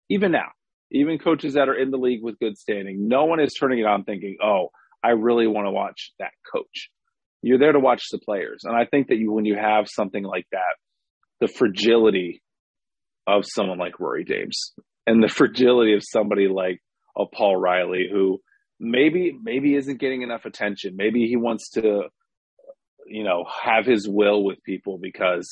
[0.08, 0.48] Even now,
[0.90, 3.86] even coaches that are in the league with good standing, no one is turning it
[3.86, 4.68] on thinking, oh,
[5.02, 6.90] I really want to watch that coach.
[7.42, 8.62] You're there to watch the players.
[8.64, 10.74] And I think that you, when you have something like that,
[11.40, 12.42] the fragility
[13.26, 14.72] of someone like Rory Dames
[15.06, 16.80] and the fragility of somebody like
[17.16, 18.40] a Paul Riley, who
[18.78, 20.94] maybe maybe isn't getting enough attention.
[20.96, 22.04] Maybe he wants to,
[23.06, 25.48] you know, have his will with people because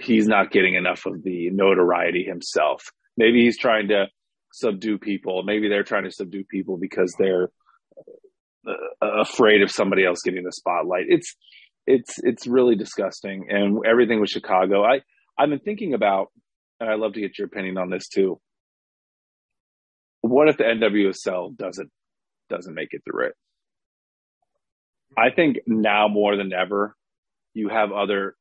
[0.00, 2.82] he's not getting enough of the notoriety himself.
[3.16, 4.06] Maybe he's trying to
[4.52, 5.42] subdue people.
[5.44, 7.48] Maybe they're trying to subdue people because they're
[9.00, 11.04] afraid of somebody else getting the spotlight.
[11.08, 11.34] It's
[11.86, 13.46] it's it's really disgusting.
[13.48, 15.00] And everything with Chicago, I
[15.38, 16.28] I've been thinking about,
[16.80, 18.40] and I'd love to get your opinion on this too.
[20.20, 21.90] What if the NWSL doesn't
[22.52, 23.34] doesn't make it through it.
[25.16, 26.96] I think now more than ever,
[27.54, 28.34] you have other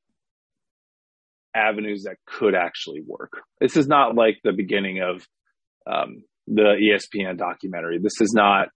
[1.56, 3.32] avenues that could actually work.
[3.60, 5.26] This is not like the beginning of
[5.92, 8.00] um, the ESPN documentary.
[8.00, 8.70] This is not,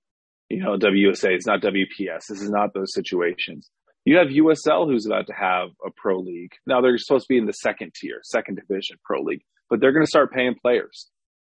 [0.50, 1.32] you know, WUSA.
[1.32, 2.28] It's not WPS.
[2.30, 3.70] This is not those situations.
[4.06, 6.52] You have USL who's about to have a pro league.
[6.68, 9.94] Now they're supposed to be in the second tier, second division pro league, but they're
[9.94, 11.10] going to start paying players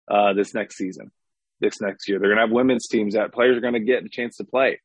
[0.08, 1.10] uh, this next season
[1.60, 2.18] this next year.
[2.18, 4.44] They're going to have women's teams that players are going to get a chance to
[4.44, 4.80] play.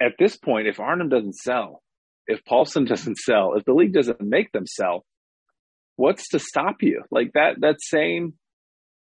[0.00, 1.82] At this point, if Arnim doesn't sell,
[2.26, 5.04] if Paulson doesn't sell, if the league doesn't make them sell,
[5.96, 7.02] what's to stop you?
[7.10, 8.34] Like that that same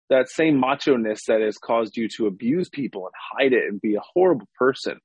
[0.09, 3.81] that same macho ness that has caused you to abuse people and hide it and
[3.81, 4.99] be a horrible person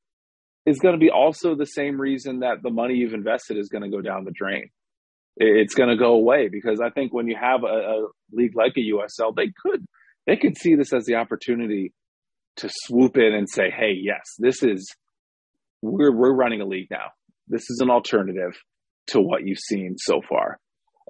[0.64, 3.82] is going to be also the same reason that the money you've invested is going
[3.82, 4.70] to go down the drain.
[5.36, 8.74] It's going to go away because I think when you have a, a league like
[8.76, 9.84] a USL, they could
[10.26, 11.92] they could see this as the opportunity
[12.57, 14.94] to swoop in and say, "Hey, yes, this is
[15.80, 17.07] we're we're running a league now.
[17.48, 18.53] This is an alternative
[19.09, 20.59] to what you've seen so far."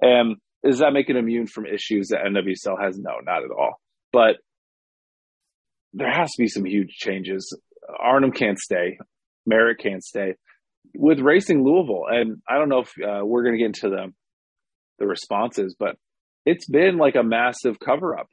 [0.01, 2.97] And Does that make it immune from issues that NWSL has?
[2.97, 3.81] No, not at all.
[4.11, 4.37] But
[5.93, 7.57] there has to be some huge changes.
[7.99, 8.97] Arnim can't stay.
[9.45, 10.35] Merritt can't stay.
[10.95, 14.13] With Racing Louisville, and I don't know if uh, we're going to get into the
[14.99, 15.95] the responses, but
[16.45, 18.27] it's been like a massive cover up,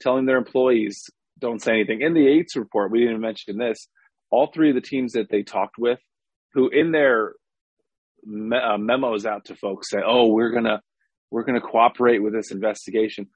[0.00, 1.04] telling their employees
[1.38, 2.00] don't say anything.
[2.02, 3.86] In the Yates report, we didn't mention this.
[4.30, 6.00] All three of the teams that they talked with,
[6.52, 7.34] who in their
[8.24, 10.82] me- uh, memos out to folks say, "Oh, we're gonna
[11.30, 13.28] we're gonna cooperate with this investigation."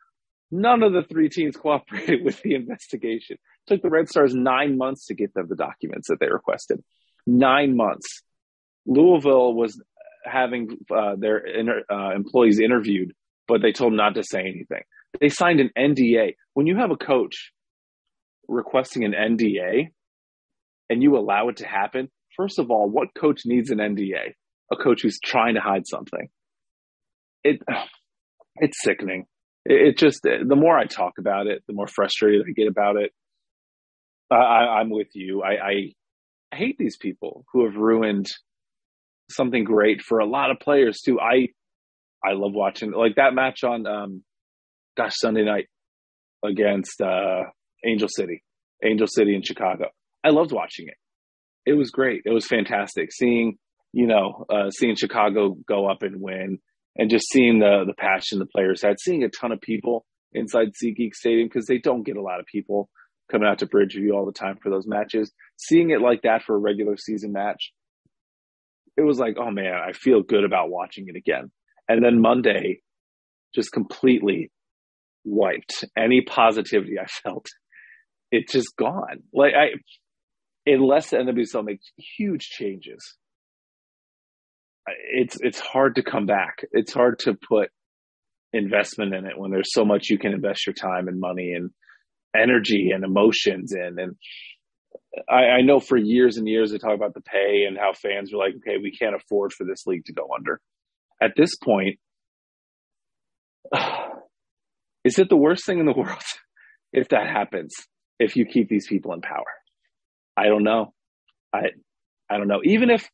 [0.50, 3.36] None of the three teams cooperated with the investigation.
[3.36, 6.82] It took the Red Stars nine months to get them the documents that they requested.
[7.26, 8.22] Nine months.
[8.86, 9.82] Louisville was
[10.24, 13.12] having uh, their inter- uh, employees interviewed,
[13.48, 14.82] but they told them not to say anything.
[15.20, 16.34] They signed an NDA.
[16.54, 17.52] When you have a coach
[18.48, 19.88] requesting an NDA
[20.90, 24.34] and you allow it to happen, first of all, what coach needs an NDA?
[24.72, 26.28] A coach who's trying to hide something.
[27.44, 27.60] It
[28.56, 29.26] it's sickening.
[29.64, 32.96] It, it just the more I talk about it, the more frustrated I get about
[32.96, 33.12] it.
[34.30, 35.42] I, I'm with you.
[35.42, 35.92] I,
[36.52, 38.26] I hate these people who have ruined
[39.30, 41.20] something great for a lot of players too.
[41.20, 41.48] I
[42.24, 44.22] I love watching like that match on um
[44.96, 45.66] gosh Sunday night
[46.44, 47.42] against uh
[47.86, 48.42] Angel City.
[48.82, 49.86] Angel City in Chicago.
[50.24, 50.96] I loved watching it.
[51.66, 52.22] It was great.
[52.24, 53.56] It was fantastic seeing,
[53.92, 56.58] you know, uh seeing Chicago go up and win
[56.96, 60.68] and just seeing the the passion the players had, seeing a ton of people inside
[60.82, 62.88] SeatGeek Stadium because they don't get a lot of people
[63.30, 65.32] coming out to Bridgeview all the time for those matches.
[65.56, 67.72] Seeing it like that for a regular season match
[68.96, 71.50] it was like, oh man, I feel good about watching it again.
[71.88, 72.80] And then Monday
[73.54, 74.50] just completely
[75.24, 77.46] wiped any positivity I felt.
[78.30, 79.22] It's just gone.
[79.32, 79.68] Like I,
[80.66, 83.00] unless the NWSL makes huge changes,
[84.86, 86.64] it's it's hard to come back.
[86.72, 87.70] It's hard to put
[88.52, 91.70] investment in it when there's so much you can invest your time and money and
[92.36, 93.98] energy and emotions in.
[93.98, 94.16] And
[95.28, 98.32] I, I, know for years and years they talk about the pay and how fans
[98.32, 100.60] are like, okay, we can't afford for this league to go under.
[101.20, 101.98] At this point,
[105.04, 106.22] is it the worst thing in the world
[106.92, 107.72] if that happens?
[108.20, 109.42] If you keep these people in power,
[110.36, 110.92] I don't know.
[111.52, 111.70] I
[112.30, 112.60] I don't know.
[112.64, 113.08] Even if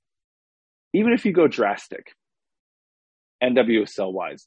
[0.93, 2.15] even if you go drastic,
[3.43, 4.47] NWSL wise,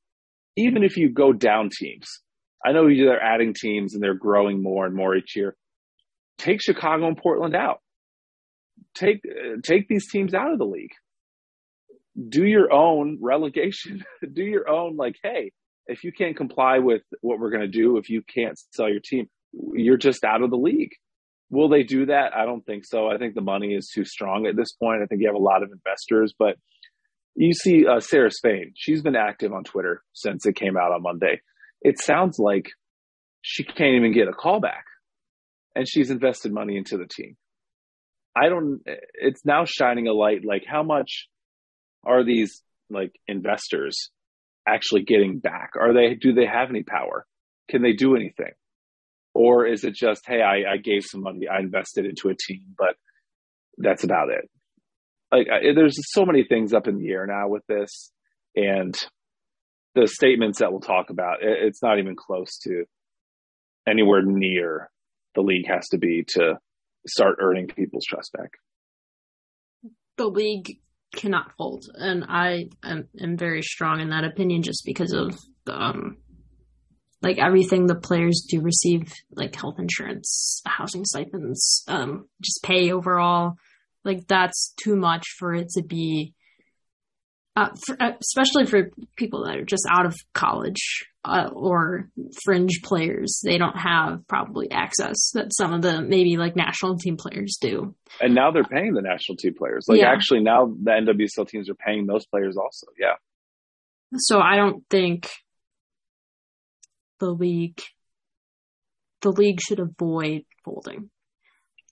[0.56, 2.08] even if you go down teams,
[2.66, 5.56] I know they're adding teams and they're growing more and more each year
[6.38, 7.80] take Chicago and Portland out.
[8.96, 10.92] Take uh, take these teams out of the league.
[12.30, 14.04] Do your own relegation.
[14.34, 15.52] do your own like, hey,
[15.88, 19.02] if you can't comply with what we're going to do, if you can't sell your
[19.04, 19.30] team,
[19.74, 20.92] you're just out of the league.
[21.54, 22.36] Will they do that?
[22.36, 23.08] I don't think so.
[23.10, 25.04] I think the money is too strong at this point.
[25.04, 26.56] I think you have a lot of investors, but
[27.36, 28.74] you see uh, Sarah Spain.
[28.76, 31.42] She's been active on Twitter since it came out on Monday.
[31.82, 32.70] It sounds like
[33.44, 34.86] she can't even get a call back
[35.76, 37.36] and she's invested money into the team.
[38.36, 38.82] I don't,
[39.14, 41.28] it's now shining a light like how much
[42.04, 44.10] are these like investors
[44.68, 45.74] actually getting back?
[45.80, 47.28] Are they, do they have any power?
[47.70, 48.54] Can they do anything?
[49.34, 52.76] Or is it just, hey, I, I gave some money, I invested into a team,
[52.78, 52.96] but
[53.78, 54.50] that's about it?
[55.32, 58.12] Like, I, there's so many things up in the air now with this,
[58.56, 58.96] and
[59.96, 62.86] the statements that we'll talk about, it, it's not even close to
[63.88, 64.92] anywhere near
[65.36, 66.60] the league has to be to
[67.08, 68.52] start earning people's trust back.
[70.18, 70.80] The league
[71.16, 76.18] cannot fold, and I am, am very strong in that opinion, just because of um,
[77.24, 83.54] like everything the players do receive, like health insurance, housing stipends, um, just pay overall.
[84.04, 86.34] Like that's too much for it to be
[87.56, 92.10] uh, for, uh, especially for people that are just out of college uh, or
[92.44, 97.16] fringe players, they don't have probably access that some of the maybe like national team
[97.16, 97.96] players do.
[98.20, 99.86] And now they're paying the national team players.
[99.88, 100.12] Like yeah.
[100.12, 102.88] actually, now the NWSL teams are paying those players also.
[103.00, 103.16] Yeah.
[104.18, 105.30] So I don't think
[107.20, 107.82] the league
[109.22, 111.10] the league should avoid folding.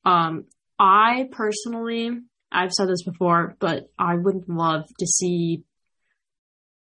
[0.03, 0.45] Um,
[0.77, 2.11] I personally
[2.51, 5.63] I've said this before, but I would love to see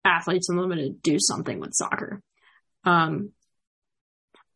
[0.05, 2.21] athletes unlimited do something with soccer.
[2.83, 3.31] Um,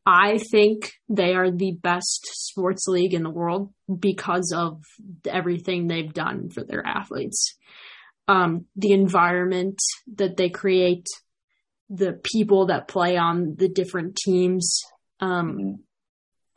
[0.06, 4.82] I think they are the best sports league in the world because of
[5.28, 7.58] everything they've done for their athletes.
[8.28, 9.80] Um, the environment
[10.16, 11.06] that they create,
[11.94, 14.82] the people that play on the different teams,
[15.20, 15.74] um, mm-hmm.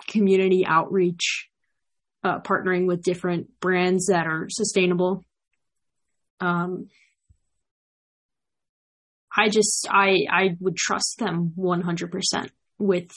[0.06, 1.48] community outreach,
[2.22, 5.24] uh, partnering with different brands that are sustainable.
[6.40, 6.88] Um,
[9.36, 13.10] I just I I would trust them 100% with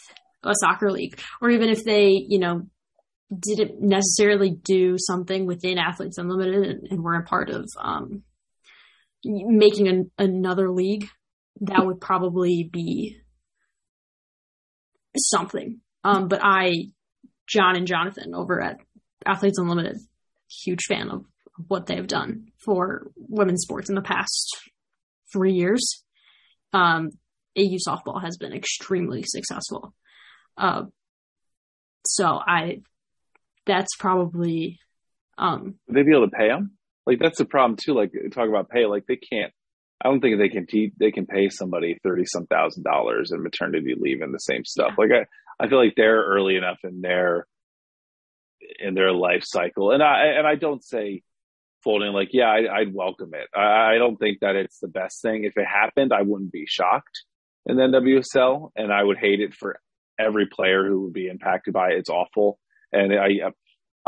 [0.43, 2.63] a soccer league or even if they, you know,
[3.37, 8.23] didn't necessarily do something within Athletes Unlimited and, and were a part of um,
[9.23, 11.07] making an, another league,
[11.61, 13.17] that would probably be
[15.15, 15.79] something.
[16.03, 16.91] Um, but I,
[17.47, 18.77] John and Jonathan over at
[19.25, 19.97] Athletes Unlimited,
[20.49, 21.25] huge fan of
[21.67, 24.57] what they've done for women's sports in the past
[25.33, 26.03] three years.
[26.73, 27.11] Um,
[27.57, 29.93] AU softball has been extremely successful.
[30.57, 30.83] Uh,
[32.05, 32.81] so I,
[33.65, 34.79] that's probably,
[35.37, 36.77] um, Would they be able to pay them?
[37.05, 37.93] Like that's the problem too.
[37.93, 39.53] Like talk about pay, like they can't.
[40.01, 43.41] I don't think they can te- they can pay somebody thirty some thousand dollars in
[43.41, 44.91] maternity leave and the same stuff.
[44.97, 47.47] Like I, I feel like they're early enough in their
[48.79, 51.23] in their life cycle, and I and I don't say
[51.83, 53.47] folding like yeah I, would welcome it.
[53.55, 55.43] I, I don't think that it's the best thing.
[55.43, 57.23] If it happened, I wouldn't be shocked
[57.65, 59.79] in the NWSL, and I would hate it for
[60.19, 61.97] every player who would be impacted by it.
[61.97, 62.59] It's awful,
[62.91, 63.51] and I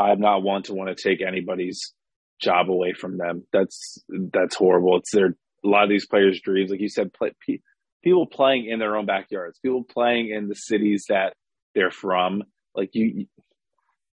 [0.00, 1.94] I'm not one to want to take anybody's
[2.40, 3.44] job away from them.
[3.52, 4.96] That's that's horrible.
[4.98, 7.32] It's their a lot of these players' dreams, like you said, play,
[8.02, 11.34] people playing in their own backyards, people playing in the cities that
[11.74, 12.42] they're from.
[12.74, 13.26] Like you,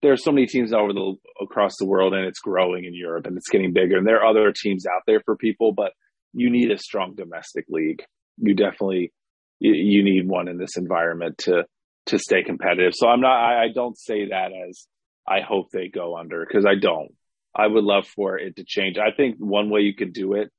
[0.03, 3.27] there are so many teams over the across the world, and it's growing in Europe,
[3.27, 3.97] and it's getting bigger.
[3.97, 5.93] And there are other teams out there for people, but
[6.33, 8.03] you need a strong domestic league.
[8.39, 9.13] You definitely
[9.59, 11.65] you, you need one in this environment to
[12.07, 12.93] to stay competitive.
[12.95, 13.37] So I'm not.
[13.37, 14.87] I, I don't say that as
[15.29, 17.13] I hope they go under because I don't.
[17.55, 18.99] I would love for it to change.
[18.99, 20.53] I think one way you could do it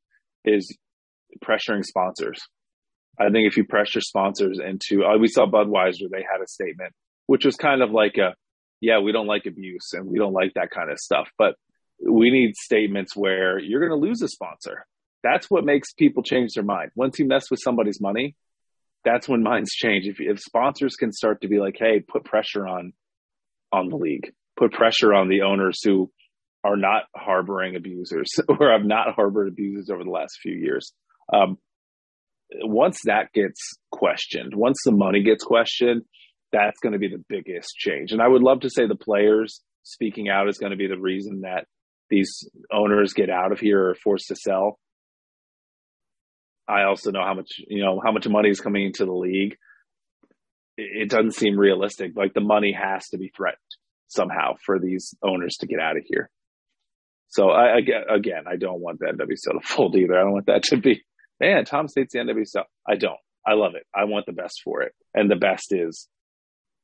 [0.48, 0.78] is
[1.44, 2.40] pressuring sponsors.
[3.20, 6.94] I think if you pressure sponsors into, uh, we saw Budweiser, they had a statement,
[7.26, 8.36] which was kind of like a,
[8.80, 11.56] yeah, we don't like abuse and we don't like that kind of stuff, but
[12.00, 14.86] we need statements where you're going to lose a sponsor.
[15.24, 16.92] That's what makes people change their mind.
[16.96, 18.36] Once you mess with somebody's money,
[19.04, 20.06] that's when minds change.
[20.06, 22.94] If, if sponsors can start to be like, hey, put pressure on
[23.72, 26.12] on the league, put pressure on the owners who
[26.68, 30.92] are not harboring abusers or have not harbored abusers over the last few years.
[31.34, 31.58] Um,
[32.62, 36.04] once that gets questioned, once the money gets questioned,
[36.52, 38.12] that's going to be the biggest change.
[38.12, 41.00] And I would love to say the players speaking out is going to be the
[41.00, 41.66] reason that
[42.10, 44.80] these owners get out of here or forced to sell.
[46.68, 49.58] I also know how much, you know, how much money is coming into the league.
[50.78, 52.12] It doesn't seem realistic.
[52.16, 53.60] Like the money has to be threatened
[54.08, 56.30] somehow for these owners to get out of here.
[57.30, 60.18] So I, again, I don't want the NWSL to fold either.
[60.18, 61.04] I don't want that to be,
[61.40, 62.64] man, Tom State's the NWSL.
[62.88, 63.20] I don't.
[63.46, 63.86] I love it.
[63.96, 64.94] I want the best for it.
[65.14, 66.08] And the best is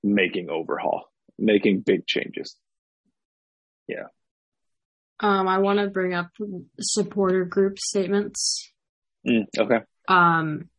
[0.03, 1.03] making overhaul,
[1.37, 2.55] making big changes.
[3.87, 4.07] Yeah.
[5.19, 6.29] Um, I want to bring up
[6.79, 8.71] supporter group statements.
[9.27, 9.79] Mm, okay.
[10.07, 10.69] Um,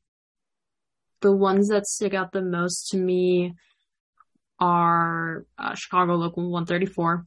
[1.20, 3.54] the ones that stick out the most to me
[4.58, 7.26] are uh, Chicago Local 134.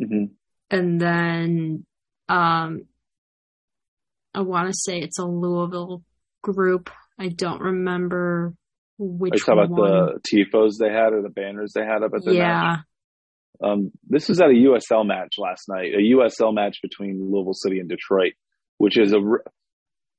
[0.00, 0.24] Mm-hmm
[0.70, 1.86] and then
[2.28, 2.82] um
[4.34, 6.02] I want to say it's a Louisville
[6.42, 6.90] group.
[7.18, 8.54] I don't remember
[8.98, 9.32] which.
[9.32, 12.24] Are you talking about the tifos they had or the banners they had up at
[12.24, 12.46] the yeah.
[12.46, 12.80] Match?
[13.60, 17.80] Um, this was at a USL match last night, a USL match between Louisville City
[17.80, 18.34] and Detroit,
[18.76, 19.42] which is a r-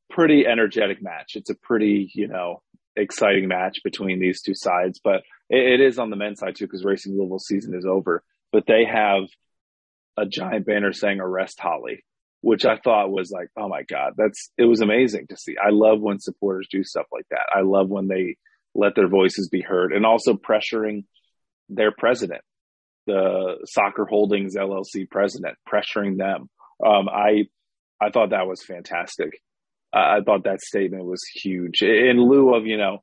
[0.10, 1.34] pretty energetic match.
[1.36, 2.62] It's a pretty, you know,
[2.97, 6.66] exciting match between these two sides, but it, it is on the men's side too
[6.66, 8.24] because Racing Louisville season is over.
[8.52, 9.24] But they have
[10.18, 12.03] a giant banner saying arrest Holly,
[12.41, 15.55] which I thought was like, oh my God, that's, it was amazing to see.
[15.57, 17.47] I love when supporters do stuff like that.
[17.53, 18.38] I love when they
[18.76, 21.05] let their voices be heard and also pressuring
[21.70, 22.41] their president,
[23.07, 26.49] the Soccer Holdings LLC president, pressuring them.
[26.86, 27.45] Um, I,
[28.01, 29.32] I thought that was fantastic.
[29.93, 32.99] Uh, I thought that statement was huge in lieu of, you know,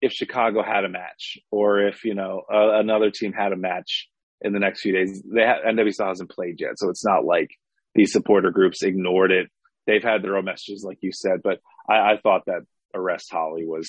[0.00, 4.08] if Chicago had a match or if, you know, uh, another team had a match
[4.44, 5.22] in the next few days.
[5.24, 7.50] They ha- NWSL hasn't played yet, so it's not like
[7.94, 9.48] these supporter groups ignored it.
[9.86, 12.62] They've had their own messages, like you said, but I, I thought that
[12.94, 13.88] arrest Holly was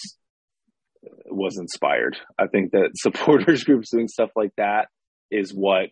[1.27, 2.17] was inspired.
[2.39, 4.87] I think that supporters groups doing stuff like that
[5.29, 5.89] is what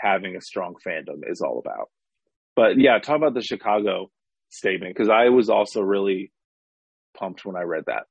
[0.00, 1.90] having a strong fandom is all about.
[2.56, 4.10] But yeah, talk about the Chicago
[4.48, 6.32] statement because I was also really
[7.16, 8.04] pumped when I read that.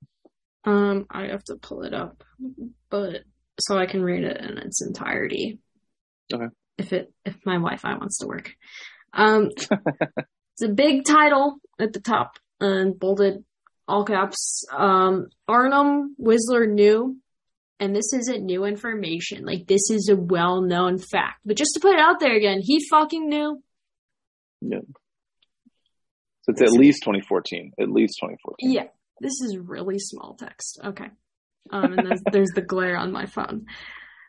[0.69, 2.23] Um, I have to pull it up,
[2.89, 3.21] but
[3.59, 5.59] so I can read it in its entirety.
[6.33, 6.47] Okay.
[6.77, 8.53] If it if my Wi-Fi wants to work.
[9.13, 13.43] Um, it's a big title at the top and bolded
[13.87, 14.65] all caps.
[14.71, 17.17] Um, Arnim Whisler knew,
[17.79, 19.45] and this isn't new information.
[19.45, 21.41] Like this is a well-known fact.
[21.45, 23.61] But just to put it out there again, he fucking knew.
[24.61, 24.79] Yeah.
[26.41, 27.71] So it's at least 2014.
[27.79, 28.71] At least 2014.
[28.71, 28.87] Yeah,
[29.19, 30.79] this is really small text.
[30.83, 31.07] Okay.
[31.71, 33.65] Um, and there's, there's the glare on my phone.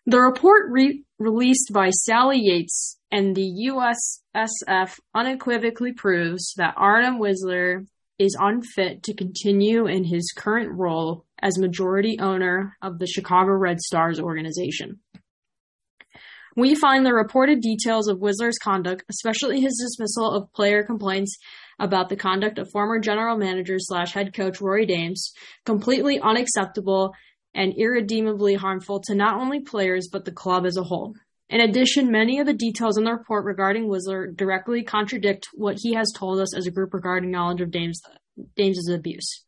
[0.09, 7.87] The report re- released by Sally Yates and the USSF unequivocally proves that Arnim Whisler
[8.17, 13.81] is unfit to continue in his current role as majority owner of the Chicago Red
[13.81, 15.01] Stars organization.
[16.57, 21.37] We find the reported details of Whisler's conduct, especially his dismissal of player complaints
[21.79, 25.33] about the conduct of former general manager slash head coach Rory Dames,
[25.67, 27.13] completely unacceptable
[27.57, 31.15] and irredeemably harmful to not only players but the club as a whole.
[31.49, 35.95] In addition, many of the details in the report regarding Whisler directly contradict what he
[35.95, 38.01] has told us as a group regarding knowledge of Dames,
[38.93, 39.45] abuse.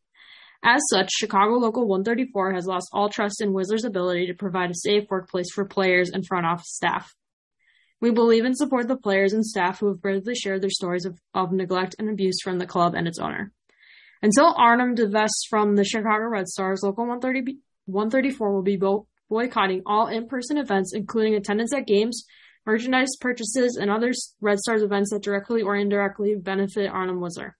[0.63, 4.75] As such, Chicago Local 134 has lost all trust in Whisler's ability to provide a
[4.75, 7.13] safe workplace for players and front office staff.
[8.01, 11.19] We believe and support the players and staff who have bravely shared their stories of,
[11.33, 13.51] of neglect and abuse from the club and its owner.
[14.21, 17.59] Until Arnim divests from the Chicago Red Stars, Local 130,
[17.91, 22.25] 134 will be bo- boycotting all in-person events, including attendance at games,
[22.65, 24.11] merchandise purchases, and other
[24.41, 27.51] Red Stars events that directly or indirectly benefit Arnim Whisler.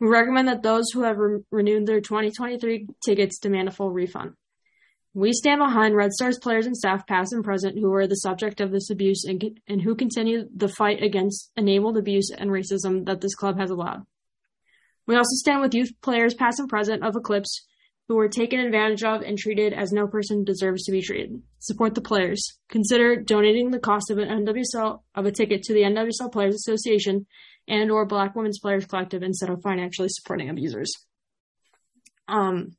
[0.00, 4.32] We recommend that those who have re- renewed their 2023 tickets demand a full refund.
[5.14, 8.60] We stand behind Red Stars players and staff, past and present, who are the subject
[8.60, 13.20] of this abuse and, and who continue the fight against enabled abuse and racism that
[13.20, 14.04] this club has allowed.
[15.06, 17.66] We also stand with youth players, past and present, of Eclipse,
[18.08, 21.42] who were taken advantage of and treated as no person deserves to be treated.
[21.60, 22.58] Support the players.
[22.68, 27.26] Consider donating the cost of an NWSL of a ticket to the NWSL Players Association
[27.68, 30.90] and or Black Women's Players Collective instead of financially supporting abusers.
[32.28, 32.76] Um,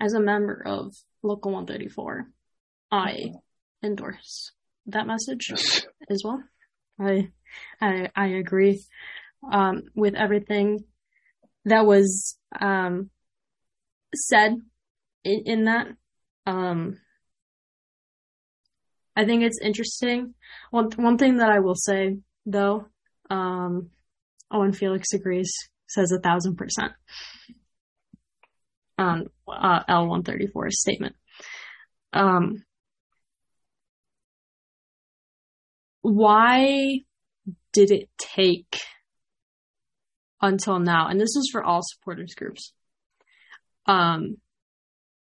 [0.00, 2.28] as a member of Local 134,
[2.90, 3.32] I
[3.82, 4.52] endorse
[4.86, 5.50] that message
[6.10, 6.42] as well.
[6.98, 7.30] I
[7.80, 8.84] I, I agree
[9.50, 10.84] um, with everything
[11.64, 13.10] that was um,
[14.14, 14.56] said
[15.24, 15.88] in, in that.
[16.46, 16.98] Um,
[19.16, 20.34] I think it's interesting.
[20.70, 22.86] One one thing that I will say though
[23.28, 23.90] um,
[24.50, 25.52] Owen Felix agrees,
[25.88, 26.92] says a thousand percent
[28.98, 31.16] on uh, L one thirty four statement.
[32.12, 32.64] Um,
[36.02, 37.00] why
[37.72, 38.80] did it take
[40.40, 41.08] until now?
[41.08, 42.72] And this is for all supporters groups.
[43.90, 44.36] Um,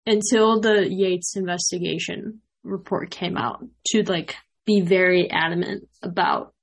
[0.06, 6.54] until the Yates investigation report came out to like be very adamant about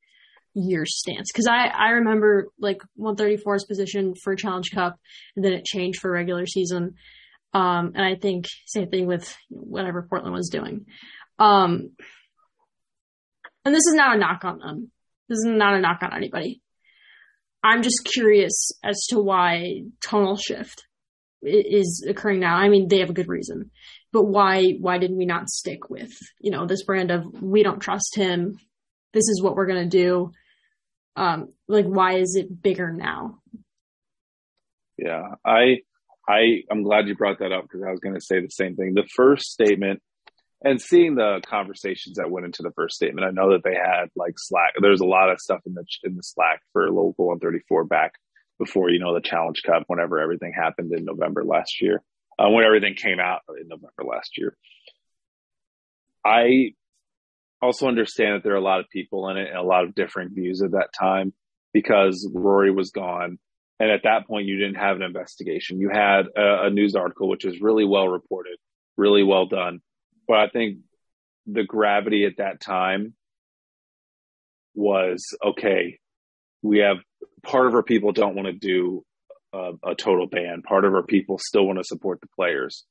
[0.54, 4.98] your stance because I I remember like 134's position for Challenge Cup
[5.36, 6.96] and then it changed for regular season.
[7.54, 10.86] Um, and I think same thing with whatever Portland was doing.
[11.40, 11.92] Um,
[13.66, 14.92] and this is not a knock on them.
[15.28, 16.62] This is not a knock on anybody.
[17.64, 20.86] I'm just curious as to why tonal shift
[21.42, 22.56] is occurring now.
[22.56, 23.72] I mean, they have a good reason,
[24.12, 27.80] but why why didn't we not stick with you know this brand of we don't
[27.80, 28.58] trust him?
[29.14, 30.32] This is what we're gonna do.
[31.16, 33.40] Um like why is it bigger now?
[34.98, 35.78] Yeah i
[36.28, 38.76] i i'm glad you brought that up because i was going to say the same
[38.76, 38.94] thing.
[38.94, 40.02] The first statement
[40.64, 44.10] and seeing the conversations that went into the first statement i know that they had
[44.16, 44.74] like slack.
[44.80, 48.14] There's a lot of stuff in the in the slack for local 134 back
[48.62, 52.02] before you know the challenge cup whenever everything happened in november last year
[52.38, 54.56] uh, when everything came out in november last year
[56.26, 56.72] i
[57.62, 59.96] also understand that there are a lot of people in it and a lot of
[59.96, 61.34] different views at that time
[61.74, 63.40] because Rory was gone.
[63.80, 65.80] And at that point, you didn't have an investigation.
[65.80, 68.58] You had a, a news article, which was really well reported,
[68.98, 69.82] really well done.
[70.28, 70.80] But I think
[71.48, 73.16] the gravity at that time
[74.76, 75.98] was okay,
[76.62, 76.98] we have
[77.44, 79.04] part of our people don't want to do
[79.54, 82.86] a, a total ban, part of our people still want to support the players.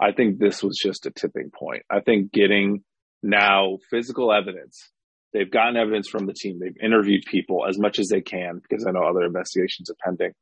[0.00, 1.82] I think this was just a tipping point.
[1.90, 2.82] I think getting
[3.22, 4.90] now physical evidence.
[5.32, 6.58] They've gotten evidence from the team.
[6.60, 10.32] They've interviewed people as much as they can because I know other investigations are pending.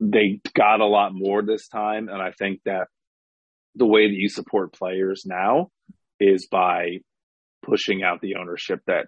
[0.00, 2.08] They got a lot more this time.
[2.08, 2.88] And I think that
[3.76, 5.68] the way that you support players now
[6.18, 6.98] is by
[7.64, 9.06] pushing out the ownership that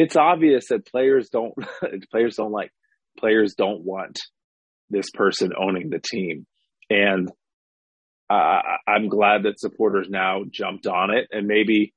[0.00, 1.54] it's obvious that players don't
[2.10, 2.70] players don't like
[3.18, 4.18] players don't want
[4.90, 6.46] this person owning the team
[6.90, 7.30] and
[8.30, 11.94] uh, I'm glad that supporters now jumped on it, and maybe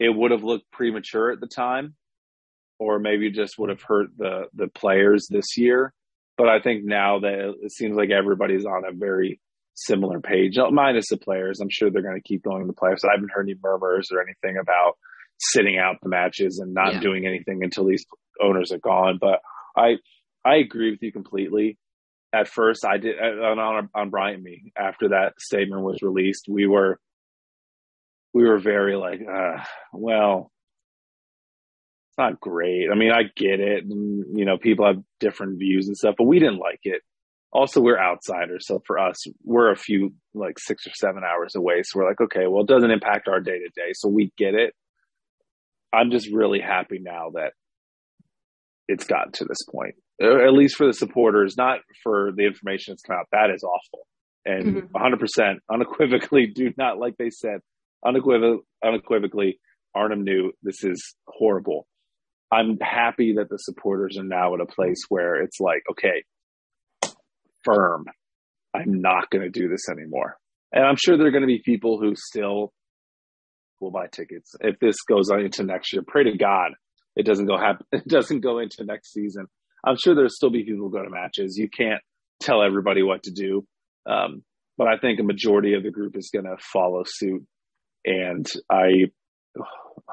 [0.00, 1.94] it would have looked premature at the time,
[2.78, 5.92] or maybe just would have hurt the the players this year.
[6.36, 9.40] But I think now that it seems like everybody's on a very
[9.74, 11.60] similar page, minus the players.
[11.60, 13.04] I'm sure they're going to keep going to the playoffs.
[13.04, 14.96] I haven't heard any murmurs or anything about
[15.38, 17.00] sitting out the matches and not yeah.
[17.00, 18.04] doing anything until these
[18.42, 19.18] owners are gone.
[19.20, 19.40] But
[19.76, 19.96] I
[20.44, 21.78] I agree with you completely.
[22.32, 26.46] At first, I did on on, on Bryant me after that statement was released.
[26.48, 26.98] We were
[28.34, 29.62] we were very like, uh,
[29.92, 30.50] well,
[32.10, 32.88] it's not great.
[32.92, 33.84] I mean, I get it.
[33.84, 37.02] And, you know, people have different views and stuff, but we didn't like it.
[37.52, 38.66] Also, we're outsiders.
[38.66, 41.82] So for us, we're a few, like six or seven hours away.
[41.84, 43.92] So we're like, okay, well, it doesn't impact our day to day.
[43.92, 44.74] So we get it.
[45.94, 47.52] I'm just really happy now that
[48.88, 53.02] it's gotten to this point, at least for the supporters, not for the information that's
[53.02, 53.26] come out.
[53.32, 54.06] That is awful.
[54.44, 54.96] And mm-hmm.
[54.96, 57.60] 100% unequivocally do not, like they said,
[58.04, 59.58] unequivocally, unequivocally,
[59.94, 61.86] Arnim knew this is horrible.
[62.52, 66.22] I'm happy that the supporters are now at a place where it's like, okay,
[67.64, 68.04] firm.
[68.74, 70.36] I'm not going to do this anymore.
[70.72, 72.72] And I'm sure there are going to be people who still
[73.84, 76.02] will buy tickets if this goes on into next year.
[76.06, 76.72] Pray to God
[77.16, 77.86] it doesn't go happen.
[77.92, 79.46] It doesn't go into next season.
[79.84, 81.56] I'm sure there'll still be people who go to matches.
[81.56, 82.00] You can't
[82.40, 83.66] tell everybody what to do,
[84.06, 84.42] um,
[84.76, 87.46] but I think a majority of the group is going to follow suit,
[88.04, 89.10] and I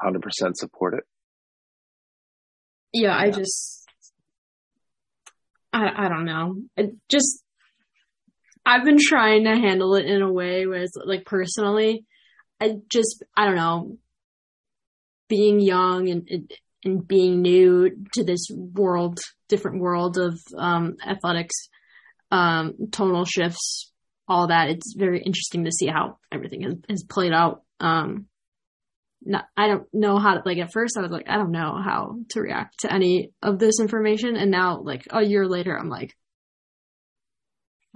[0.04, 0.20] 100%
[0.54, 1.04] support it.
[2.92, 3.86] Yeah, I just,
[5.72, 6.56] I, I don't know.
[6.76, 7.42] It just,
[8.66, 12.04] I've been trying to handle it in a way where it's like personally,
[12.88, 13.98] just, I don't know,
[15.28, 16.50] being young and, and,
[16.84, 21.54] and being new to this world, different world of um, athletics,
[22.30, 23.92] um, tonal shifts,
[24.28, 24.70] all that.
[24.70, 27.62] It's very interesting to see how everything has, has played out.
[27.80, 28.26] Um,
[29.24, 31.80] not, I don't know how to, like, at first I was like, I don't know
[31.82, 34.36] how to react to any of this information.
[34.36, 36.16] And now, like, a year later, I'm like,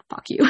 [0.09, 0.47] fuck you.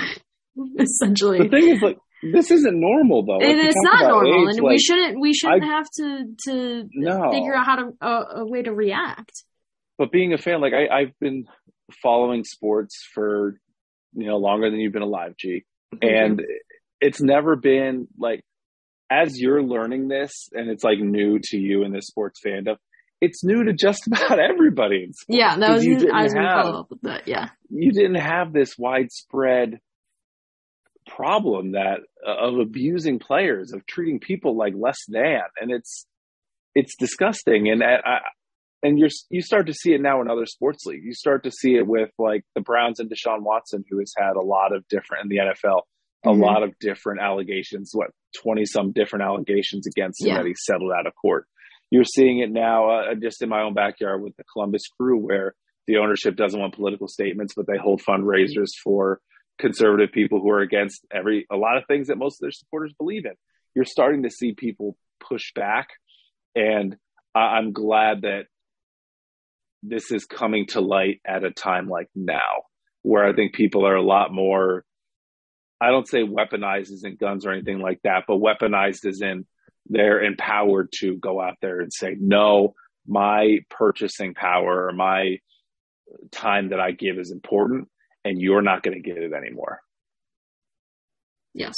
[0.78, 1.38] Essentially.
[1.42, 1.98] The thing is, like,
[2.32, 3.40] this isn't normal though.
[3.40, 6.88] and it's not normal, age, and like, we shouldn't we shouldn't I, have to to
[6.92, 7.30] no.
[7.30, 9.44] figure out how to uh, a way to react.
[9.98, 11.44] But being a fan, like I, I've been
[12.02, 13.58] following sports for
[14.14, 15.64] you know longer than you've been alive, G,
[15.94, 16.06] mm-hmm.
[16.06, 16.42] and
[17.00, 18.40] it's never been like
[19.10, 22.76] as you're learning this and it's like new to you in this sports fandom,
[23.20, 25.10] it's new to just about everybody.
[25.28, 27.28] Yeah, that was you didn't I was have, follow up with that.
[27.28, 29.78] Yeah, you didn't have this widespread
[31.06, 36.06] problem that uh, of abusing players, of treating people like less than, and it's
[36.74, 37.68] it's disgusting.
[37.68, 38.18] And uh, I,
[38.82, 41.04] and you're you start to see it now in other sports leagues.
[41.04, 44.36] You start to see it with like the Browns and Deshaun Watson, who has had
[44.36, 45.82] a lot of different in the NFL,
[46.24, 46.42] a mm-hmm.
[46.42, 47.90] lot of different allegations.
[47.92, 48.10] What
[48.42, 50.38] twenty some different allegations against him yeah.
[50.38, 51.46] that he settled out of court.
[51.90, 55.54] You're seeing it now uh, just in my own backyard with the Columbus Crew, where
[55.86, 59.20] the ownership doesn't want political statements, but they hold fundraisers for
[59.58, 62.92] conservative people who are against every a lot of things that most of their supporters
[62.98, 63.32] believe in.
[63.74, 65.88] You're starting to see people push back,
[66.54, 66.96] and
[67.34, 68.44] I'm glad that
[69.82, 72.64] this is coming to light at a time like now,
[73.02, 74.84] where I think people are a lot more.
[75.80, 79.46] I don't say weaponized as in guns or anything like that, but weaponized as in
[79.88, 82.74] they're empowered to go out there and say, no,
[83.06, 85.38] my purchasing power or my
[86.32, 87.88] time that I give is important
[88.26, 89.80] and you're not going to get it anymore.
[91.54, 91.74] Yes.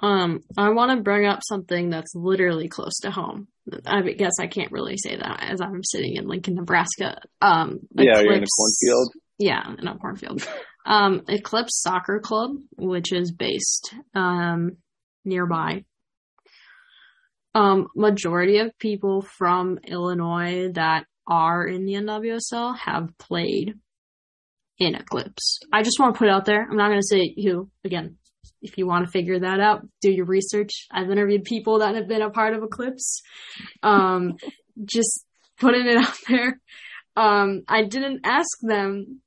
[0.00, 3.48] Um, I want to bring up something that's literally close to home.
[3.86, 7.20] I guess I can't really say that as I'm sitting in Lincoln, Nebraska.
[7.40, 9.12] Um, yeah, Eclipse, you're in a cornfield.
[9.38, 10.48] Yeah, in a cornfield.
[10.86, 14.78] um, Eclipse Soccer Club, which is based um,
[15.24, 15.84] nearby.
[17.54, 23.74] Um, majority of people from Illinois that are in the NWSL have played
[24.82, 25.60] in Eclipse.
[25.72, 26.62] I just want to put it out there.
[26.62, 27.70] I'm not going to say who.
[27.84, 28.16] Again,
[28.60, 30.86] if you want to figure that out, do your research.
[30.90, 33.22] I've interviewed people that have been a part of Eclipse.
[33.82, 34.36] Um,
[34.84, 35.24] just
[35.58, 36.60] putting it out there.
[37.16, 39.20] Um, I didn't ask them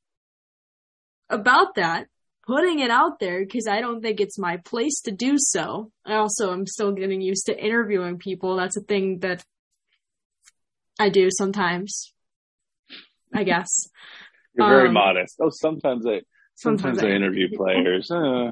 [1.29, 2.07] about that,
[2.47, 5.91] putting it out there because I don't think it's my place to do so.
[6.05, 8.55] I also am still getting used to interviewing people.
[8.55, 9.43] That's a thing that
[10.99, 12.11] I do sometimes.
[13.33, 13.89] I guess.
[14.57, 15.35] You're very um, modest.
[15.41, 16.21] Oh, sometimes I
[16.55, 18.09] sometimes, sometimes I, I interview players.
[18.11, 18.51] Uh.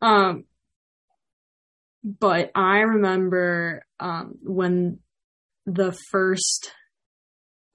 [0.00, 0.44] Um,
[2.04, 4.98] but I remember um when
[5.66, 6.72] the first,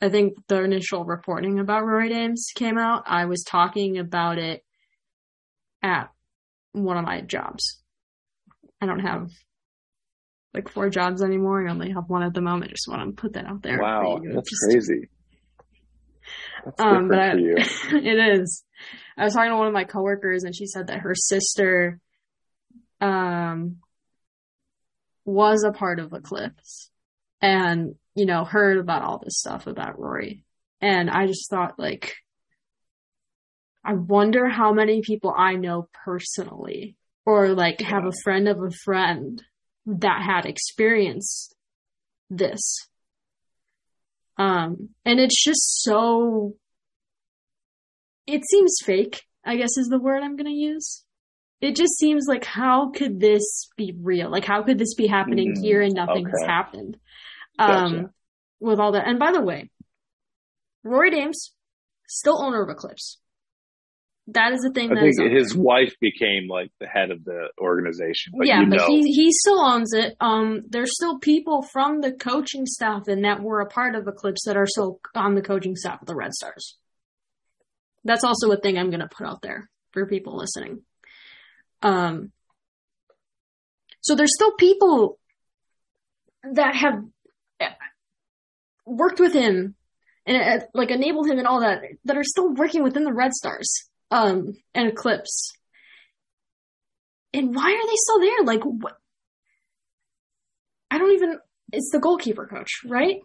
[0.02, 3.04] I think the initial reporting about Rory Dames came out.
[3.08, 4.64] I was talking about it
[5.82, 6.10] at
[6.74, 7.82] one of my jobs.
[8.82, 9.30] I don't have
[10.54, 11.68] like four jobs anymore.
[11.68, 12.72] I only have one at the moment.
[12.72, 13.80] Just want to put that out there.
[13.80, 15.10] Wow, that's Just, crazy.
[16.78, 18.64] Um, but I, it is.
[19.18, 22.00] I was talking to one of my coworkers, and she said that her sister,
[23.02, 23.78] um,
[25.26, 26.90] was a part of Eclipse,
[27.42, 30.44] and you know heard about all this stuff about Rory,
[30.82, 32.16] and I just thought like
[33.84, 36.96] I wonder how many people I know personally
[37.26, 39.42] or like have a friend of a friend
[39.86, 41.56] that had experienced
[42.30, 42.89] this.
[44.40, 46.56] Um, and it's just so,
[48.26, 51.04] it seems fake, I guess is the word I'm going to use.
[51.60, 54.32] It just seems like, how could this be real?
[54.32, 56.52] Like, how could this be happening Mm, here and nothing has okay.
[56.52, 56.98] happened?
[57.58, 57.98] Gotcha.
[57.98, 58.10] Um,
[58.62, 59.08] with all that.
[59.08, 59.70] And by the way,
[60.86, 61.54] Rory Dames,
[62.08, 63.20] still owner of Eclipse.
[64.34, 67.24] That is the thing I that think is his wife became like the head of
[67.24, 68.34] the organization.
[68.38, 70.16] But yeah, you but know, he he still owns it.
[70.20, 74.44] Um, there's still people from the coaching staff and that were a part of Eclipse
[74.46, 76.78] that are still on the coaching staff of the Red Stars.
[78.04, 80.82] That's also a thing I'm going to put out there for people listening.
[81.82, 82.32] Um,
[84.02, 85.20] so there's still people
[86.54, 87.04] that have
[87.60, 87.70] eh,
[88.86, 89.76] worked with him
[90.26, 93.34] and uh, like enabled him and all that that are still working within the Red
[93.34, 95.54] Stars um and Eclipse.
[97.34, 98.44] And why are they still there?
[98.44, 98.98] Like what?
[100.92, 101.40] I don't even.
[101.72, 103.18] It's the goalkeeper coach, right?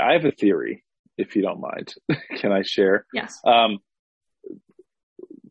[0.00, 0.84] I have a theory,
[1.18, 1.94] if you don't mind.
[2.38, 3.04] Can I share?
[3.12, 3.38] Yes.
[3.44, 3.78] Um,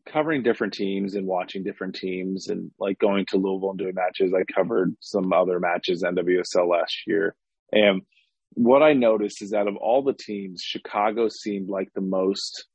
[0.06, 4.32] covering different teams and watching different teams and like going to Louisville and doing matches.
[4.34, 7.34] I covered some other matches NWSL last year.
[7.72, 8.02] And
[8.54, 12.66] what I noticed is that of all the teams, Chicago seemed like the most,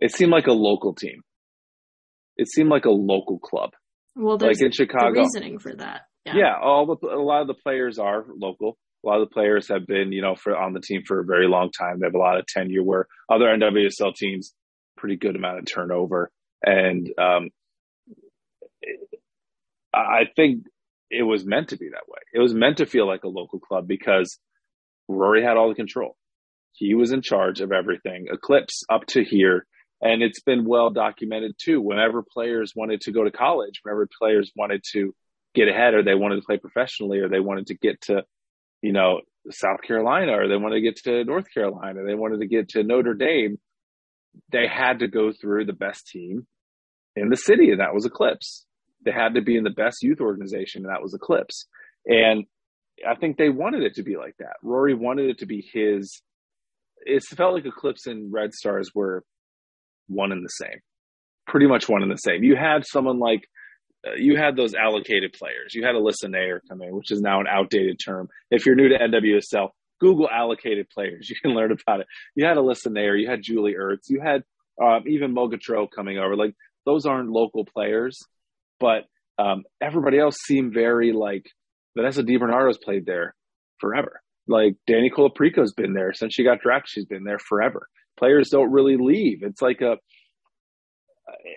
[0.00, 1.22] it seemed like a local team.
[2.36, 3.70] It seemed like a local club.
[4.16, 5.20] Well, there's Like in the Chicago.
[5.20, 6.02] reasoning for that.
[6.26, 6.32] Yeah.
[6.36, 8.76] Yeah, all the a lot of the players are local.
[9.04, 11.24] A lot of the players have been, you know, for on the team for a
[11.24, 12.00] very long time.
[12.00, 12.82] They have a lot of tenure.
[12.82, 14.52] Where other NWSL teams,
[14.96, 16.30] pretty good amount of turnover,
[16.62, 17.48] and um,
[19.94, 20.64] I think
[21.10, 22.20] it was meant to be that way.
[22.32, 24.38] It was meant to feel like a local club because
[25.08, 26.16] Rory had all the control.
[26.72, 28.26] He was in charge of everything.
[28.32, 29.66] Eclipse up to here,
[30.02, 31.80] and it's been well documented too.
[31.80, 35.14] Whenever players wanted to go to college, whenever players wanted to
[35.54, 38.22] get ahead or they wanted to play professionally or they wanted to get to,
[38.82, 39.20] you know,
[39.50, 42.82] South Carolina or they wanted to get to North Carolina, they wanted to get to
[42.82, 43.58] Notre Dame,
[44.52, 46.46] they had to go through the best team
[47.16, 48.64] in the city, and that was Eclipse.
[49.04, 51.66] They had to be in the best youth organization, and that was Eclipse.
[52.06, 52.44] And
[53.06, 54.56] I think they wanted it to be like that.
[54.62, 56.22] Rory wanted it to be his.
[57.04, 59.24] It felt like Eclipse and Red Stars were
[60.10, 60.80] one and the same,
[61.46, 62.42] pretty much one and the same.
[62.44, 63.48] You had someone like
[64.06, 65.74] uh, you had those allocated players.
[65.74, 68.28] You had Alyssa Naeher come in, which is now an outdated term.
[68.50, 69.68] If you're new to NWSL,
[70.00, 71.28] Google allocated players.
[71.30, 72.06] You can learn about it.
[72.34, 73.20] You had Alyssa Naeher.
[73.20, 74.08] You had Julie Ertz.
[74.08, 74.42] You had
[74.82, 76.36] um, even Mogatro coming over.
[76.36, 76.54] Like
[76.86, 78.18] those aren't local players,
[78.78, 79.04] but
[79.38, 81.46] um, everybody else seemed very like
[81.96, 83.34] Vanessa DiBernardo's played there
[83.78, 84.22] forever.
[84.48, 86.90] Like Dani Colaprico's been there since she got drafted.
[86.90, 87.88] She's been there forever.
[88.20, 89.42] Players don't really leave.
[89.42, 89.96] It's like a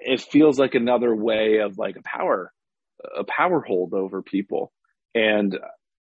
[0.05, 2.51] it feels like another way of like a power
[3.17, 4.71] a power hold over people.
[5.13, 5.57] And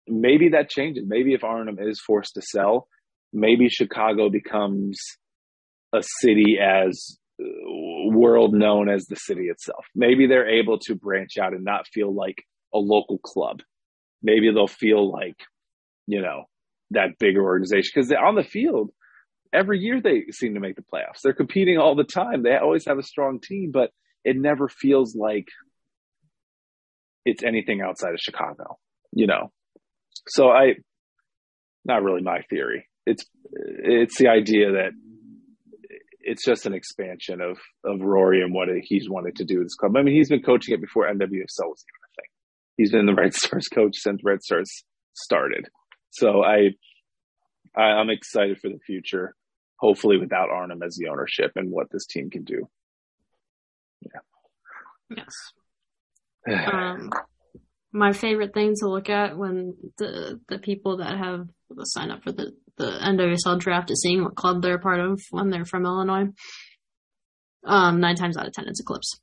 [0.08, 1.04] maybe that changes.
[1.06, 2.88] Maybe if arnim is forced to sell
[3.34, 5.00] maybe chicago becomes
[5.93, 7.45] a city as uh,
[8.12, 9.86] world known as the city itself.
[9.95, 12.43] Maybe they're able to branch out and not feel like
[12.74, 13.62] a local club.
[14.24, 15.38] Maybe they'll feel like
[16.08, 16.45] you know
[16.91, 17.91] that bigger organization.
[17.93, 18.91] Because on the field
[19.54, 21.22] every year they seem to make the playoffs.
[21.24, 22.43] They're competing all the time.
[22.43, 23.91] They always have a strong team, but
[24.24, 25.48] it never feels like
[27.26, 28.78] it's anything outside of Chicago,
[29.11, 29.52] you know.
[30.28, 30.76] So I
[31.86, 32.88] not really my theory.
[33.06, 34.91] It's it's the idea that
[36.19, 39.76] it's just an expansion of of Rory and what he's wanted to do with this
[39.76, 39.95] club.
[39.95, 42.30] I mean, he's been coaching it before NWSL was even a thing.
[42.76, 44.84] He's been the Red Stars coach since Red Stars
[45.14, 45.69] started.
[46.10, 46.72] So I
[47.78, 49.36] I, I'm excited for the future.
[49.80, 52.68] Hopefully, without Arnim as the ownership and what this team can do.
[54.02, 54.20] Yeah.
[55.18, 55.34] Yes.
[56.74, 57.12] Um,
[57.91, 61.48] my favorite thing to look at when the the people that have
[61.84, 65.20] signed up for the the NWSL draft is seeing what club they're a part of
[65.32, 66.28] when they're from Illinois.
[67.66, 69.20] Um, nine times out of ten, it's Eclipse.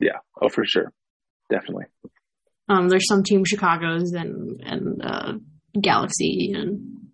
[0.00, 0.18] yeah.
[0.42, 0.92] Oh, for sure.
[1.50, 1.84] Definitely.
[2.68, 5.32] Um, there's some Team Chicago's and and uh,
[5.80, 7.09] Galaxy and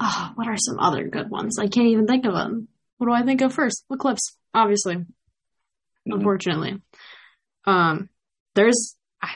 [0.00, 1.58] oh, what are some other good ones?
[1.58, 2.68] I can't even think of them.
[2.98, 3.84] What do I think of first?
[3.90, 4.96] Eclipse, obviously.
[4.96, 5.06] Mhm.
[6.06, 6.80] Unfortunately,
[7.66, 8.08] um,
[8.54, 8.96] there's.
[9.22, 9.30] I,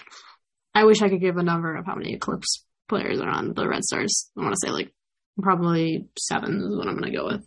[0.74, 3.66] I wish I could give a number of how many Eclipse players are on the
[3.66, 4.30] Red Stars.
[4.36, 4.92] I want to say like
[5.40, 7.46] probably seven is what I'm going to go with.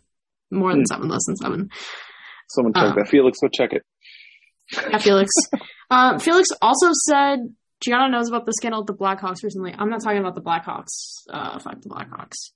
[0.50, 0.86] More than Hmm.
[0.86, 1.70] seven, less than seven.
[2.50, 3.08] Someone check Uh, that.
[3.08, 3.82] Felix, go check it.
[4.90, 5.30] Yeah, Felix.
[5.90, 7.38] uh, Felix also said
[7.82, 9.74] Gianna knows about the scandal with the Blackhawks recently.
[9.76, 11.24] I'm not talking about the Blackhawks.
[11.28, 12.52] Uh, fuck the Blackhawks.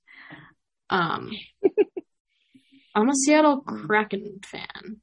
[0.89, 1.31] Um,
[2.95, 5.01] I'm a Seattle Kraken fan.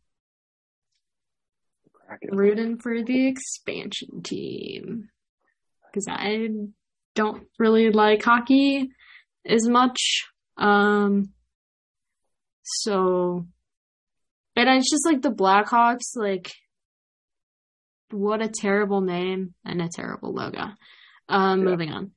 [2.07, 2.37] Kraken.
[2.37, 5.09] rooting for the expansion team
[5.87, 6.49] because I
[7.15, 8.91] don't really like hockey
[9.47, 10.25] as much.
[10.57, 11.31] Um,
[12.63, 13.47] so,
[14.57, 16.53] and it's just like the Blackhawks, like,
[18.15, 20.69] what a terrible name and a terrible logo.
[21.29, 21.65] Um, Yeah.
[21.65, 22.13] moving on.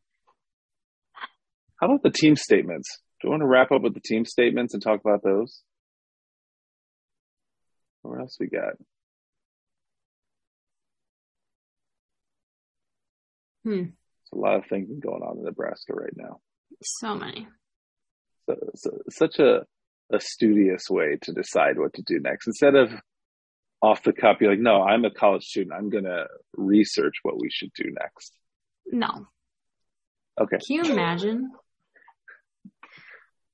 [1.80, 3.02] How about the team statements?
[3.20, 5.64] Do you want to wrap up with the team statements and talk about those?
[8.04, 8.74] What else we got?
[13.64, 13.72] Hmm.
[13.72, 16.40] There's a lot of things going on in Nebraska right now.
[16.82, 17.48] So many.
[18.48, 19.66] So, so, such a,
[20.12, 22.48] a studious way to decide what to do next.
[22.48, 22.92] Instead of
[23.82, 25.76] off the cuff, you're like, no, I'm a college student.
[25.78, 28.34] I'm going to research what we should do next.
[28.92, 29.28] No.
[30.40, 30.58] Okay.
[30.58, 31.52] Can you imagine?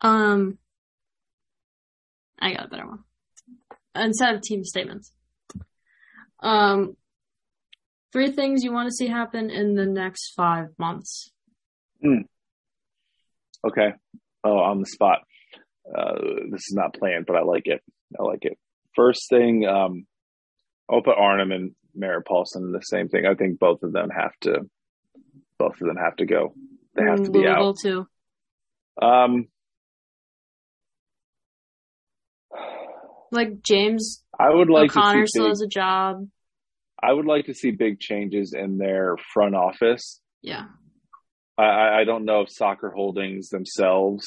[0.02, 0.58] Um,
[2.40, 3.04] I got a better one.
[3.96, 5.12] Instead of team statements.
[6.42, 6.98] Um,
[8.12, 11.32] three things you want to see happen in the next five months.
[13.66, 13.94] Okay.
[14.44, 15.20] Oh, on the spot.
[15.94, 16.16] Uh,
[16.52, 17.82] this is not planned, but I like it.
[18.20, 18.58] I like it.
[18.96, 20.06] First thing, um,
[20.94, 23.26] I'll put Arnim and Merritt Paulson the same thing.
[23.26, 24.70] I think both of them have to,
[25.58, 26.54] both of them have to go.
[26.96, 27.78] They have to be Louisville out.
[27.82, 28.08] too.
[29.02, 29.48] Um,
[33.32, 36.28] Like James I would like O'Connor to see still has a job.
[37.02, 40.22] I would like to see big changes in their front office.
[40.44, 40.66] Yeah.
[41.58, 44.26] I, I don't know if soccer holdings themselves.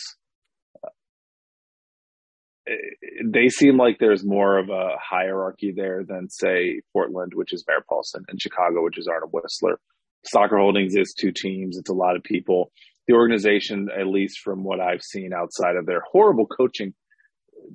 [3.24, 7.86] They seem like there's more of a hierarchy there than, say, Portland, which is Merritt
[7.88, 9.76] Paulson, and Chicago, which is Arnim Whisler.
[10.24, 11.78] Soccer holdings is two teams.
[11.78, 12.72] It's a lot of people.
[13.06, 16.93] The organization, at least from what I've seen outside of their horrible coaching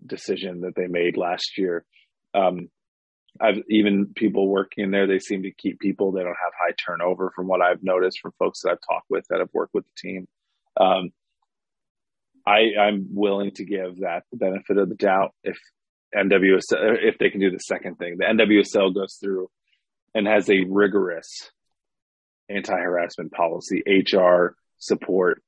[0.05, 1.85] decision that they made last year,
[2.33, 2.67] um,
[3.39, 6.11] I've even people working in there, they seem to keep people.
[6.11, 9.23] They don't have high turnover from what I've noticed from folks that I've talked with
[9.29, 10.27] that have worked with the team.
[10.79, 11.11] Um,
[12.45, 15.57] I, I'm willing to give that the benefit of the doubt if
[16.15, 18.17] NWSL, if they can do the second thing.
[18.17, 19.49] The NWSL goes through
[20.13, 21.51] and has a rigorous
[22.49, 25.41] anti-harassment policy, HR support,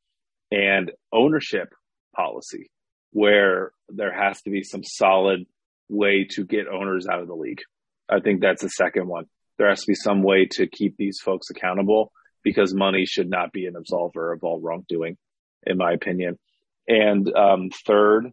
[0.51, 1.73] and ownership
[2.15, 2.69] policy
[3.11, 5.45] where there has to be some solid
[5.89, 7.61] way to get owners out of the league.
[8.09, 9.25] I think that's the second one.
[9.57, 12.11] There has to be some way to keep these folks accountable
[12.43, 15.17] because money should not be an absolver of all wrongdoing,
[15.65, 16.39] in my opinion.
[16.87, 18.25] And um, third,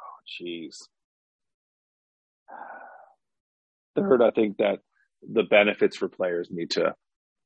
[0.00, 0.76] oh, jeez.
[3.96, 4.80] Third, I think that
[5.22, 6.94] the benefits for players need to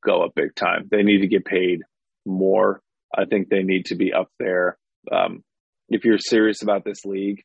[0.03, 0.87] go up big time.
[0.89, 1.81] They need to get paid
[2.25, 2.81] more.
[3.15, 4.77] I think they need to be up there.
[5.11, 5.43] Um,
[5.89, 7.43] if you're serious about this league,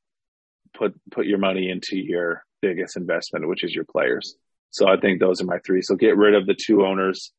[0.76, 4.36] put put your money into your biggest investment, which is your players.
[4.70, 5.82] So I think those are my three.
[5.82, 7.32] So get rid of the two owners,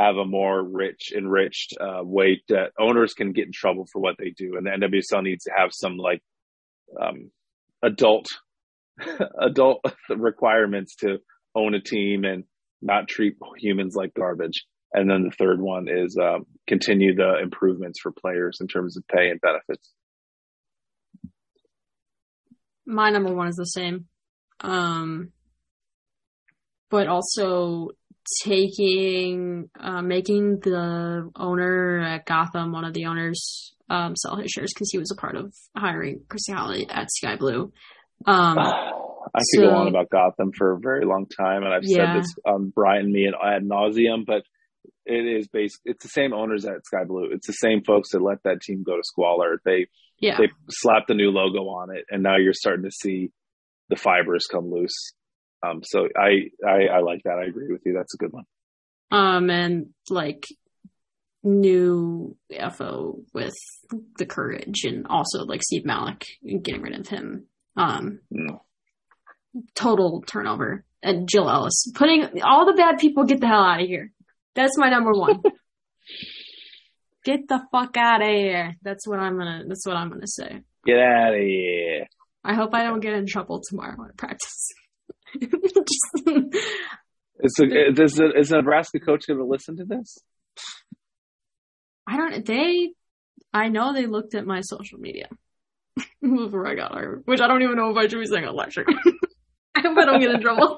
[0.00, 4.16] have a more rich, enriched uh, way that owners can get in trouble for what
[4.18, 6.22] they do, and the NWSL needs to have some like
[7.00, 7.30] um,
[7.82, 8.26] adult
[9.40, 11.18] adult requirements to
[11.54, 12.44] own a team and
[12.80, 14.64] not treat humans like garbage.
[14.92, 19.06] And then the third one is um, continue the improvements for players in terms of
[19.06, 19.92] pay and benefits.
[22.86, 24.06] My number one is the same.
[24.60, 25.32] Um,
[26.90, 27.90] but also
[28.44, 34.72] taking, uh, making the owner at Gotham, one of the owners, um, sell his shares
[34.74, 37.72] because he was a part of hiring Christy Holly at Sky Blue.
[38.26, 38.58] Um,
[39.34, 42.14] I could go so- on about Gotham for a very long time, and I've Yeah.
[42.14, 44.42] said this on Brian and me ad nauseum, but
[45.06, 45.80] it is based.
[45.84, 47.30] It's the same owners at Sky Blue.
[47.32, 49.60] It's the same folks that let that team go to squalor.
[49.64, 49.86] They
[50.20, 50.36] yeah.
[50.38, 53.30] they slapped the new logo on it, and now you're starting to see
[53.88, 55.12] the fibers come loose.
[55.62, 57.38] Um, so I, I I like that.
[57.38, 57.92] I agree with you.
[57.92, 58.44] That's a good one.
[59.10, 60.46] Um, and like
[61.42, 62.36] new
[62.76, 63.54] FO with
[64.18, 67.46] the courage and also like Steve Malik and getting rid of him.
[67.76, 68.60] Um, Mm.
[69.74, 70.84] total turnover.
[71.02, 74.12] And Jill Ellis putting all the bad people get the hell out of here.
[74.54, 75.40] That's my number one.
[77.24, 78.76] get the fuck out of here.
[78.82, 79.64] That's what I'm gonna.
[79.66, 80.60] That's what I'm gonna say.
[80.84, 82.06] Get out of here.
[82.44, 84.68] I hope I don't get in trouble tomorrow at practice.
[85.46, 86.56] Just-
[87.42, 90.18] Is, the, is, the, is the Nebraska coach going to listen to this?
[92.06, 92.44] I don't.
[92.44, 92.92] They.
[93.52, 95.28] I know they looked at my social media
[96.22, 98.70] before I got hired, which I don't even know if I should be saying on
[98.70, 98.86] stream.
[99.74, 100.76] I hope I don't get in trouble.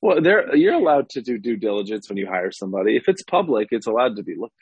[0.00, 2.96] Well, there you're allowed to do due diligence when you hire somebody.
[2.96, 4.54] If it's public, it's allowed to be looked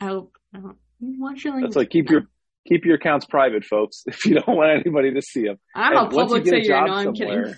[0.00, 0.36] I hope.
[0.54, 0.76] I hope.
[1.00, 1.56] Watch your at.
[1.56, 1.70] language.
[1.70, 2.22] That's like keep your
[2.66, 5.58] keep your accounts private, folks, if you don't want anybody to see them.
[5.74, 6.84] I'm And a public figure.
[6.86, 7.54] No, I'm kidding.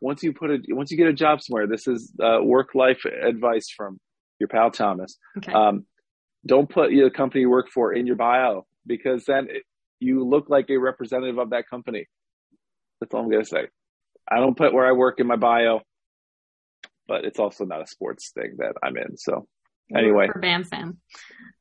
[0.00, 3.04] Once you put a once you get a job somewhere, this is uh, work life
[3.04, 3.98] advice from
[4.38, 5.16] your pal Thomas.
[5.38, 5.52] Okay.
[5.52, 5.86] Um,
[6.46, 9.62] don't put the company you work for in your bio because then it,
[10.00, 12.06] you look like a representative of that company.
[13.00, 13.68] That's all I'm gonna say.
[14.30, 15.80] I don't put where I work in my bio,
[17.06, 19.16] but it's also not a sports thing that I'm in.
[19.16, 19.46] So
[19.96, 20.98] anyway, For Bam Fam.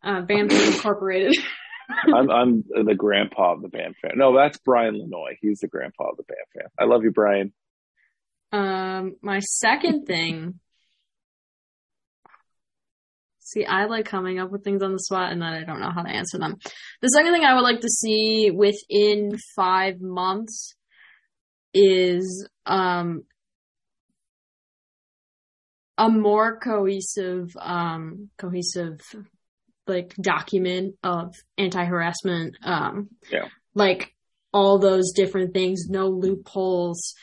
[0.03, 1.37] Uh, Bam Fam Incorporated.
[2.13, 4.13] I'm I'm the grandpa of the band fan.
[4.15, 5.35] No, that's Brian Lanoy.
[5.41, 6.69] He's the grandpa of the band fan.
[6.79, 7.53] I love you, Brian.
[8.53, 10.59] Um, my second thing.
[13.39, 15.91] See, I like coming up with things on the spot and then I don't know
[15.91, 16.55] how to answer them.
[17.01, 20.75] The second thing I would like to see within five months
[21.73, 23.23] is um
[25.97, 28.99] a more cohesive um cohesive
[29.87, 33.47] like document of anti-harassment um Yeah.
[33.73, 34.13] like
[34.53, 37.15] all those different things no loopholes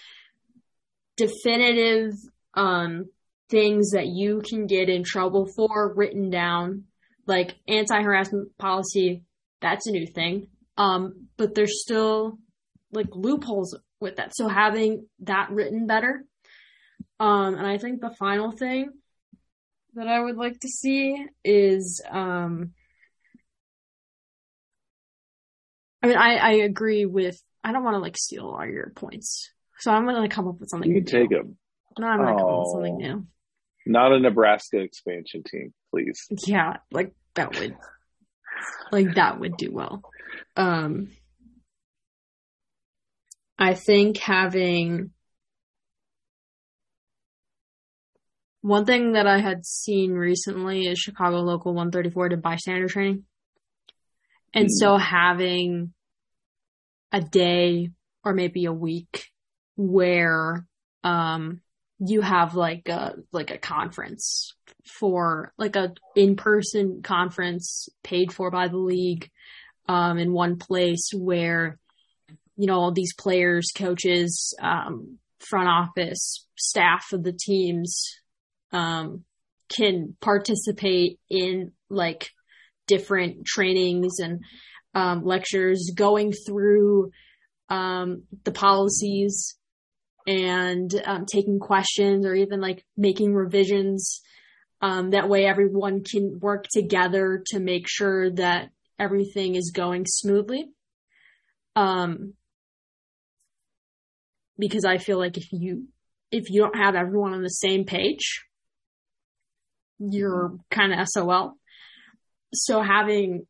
[1.21, 2.13] definitive
[2.55, 3.07] um
[3.51, 6.85] things that you can get in trouble for written down
[7.27, 9.23] like anti-harassment policy
[9.61, 10.49] that's a new thing.
[10.77, 12.39] Um but there's still
[12.93, 14.35] like loopholes with that.
[14.35, 16.25] So having that written better.
[17.19, 18.91] Um and i think the final thing
[19.95, 22.73] that i would like to see is um
[26.03, 29.51] i mean i i agree with i don't want to like steal all your points
[29.81, 31.27] so i'm gonna come up with something You can new.
[31.29, 31.57] take him.
[31.99, 33.27] no i'm gonna come up with something new
[33.87, 36.27] Not a Nebraska expansion team, please.
[36.47, 37.75] Yeah, like that would
[38.93, 40.03] like that would do well.
[40.57, 41.09] Um
[43.59, 45.11] I think having
[48.63, 53.25] one thing that I had seen recently is Chicago Local 134 did bystander training.
[54.53, 54.77] And Hmm.
[54.79, 55.95] so having
[57.13, 57.91] a day
[58.25, 59.27] or maybe a week
[59.81, 60.67] where
[61.05, 61.63] um
[62.01, 64.55] you have like a like a conference
[64.85, 69.31] for like a in-person conference paid for by the league
[69.89, 71.79] um in one place where
[72.57, 78.05] you know all these players coaches um front office staff of the teams
[78.73, 79.25] um
[79.75, 82.29] can participate in like
[82.87, 84.41] different trainings and
[84.95, 87.11] um lectures going through
[87.71, 89.57] um the policies
[90.27, 94.21] and um, taking questions or even like making revisions.
[94.83, 100.71] Um, that way, everyone can work together to make sure that everything is going smoothly.
[101.77, 102.35] Um,
[104.59, 105.89] because I feel like if you
[106.31, 108.45] if you don't have everyone on the same page,
[109.99, 111.55] you're kind of SOL.
[112.55, 113.47] So having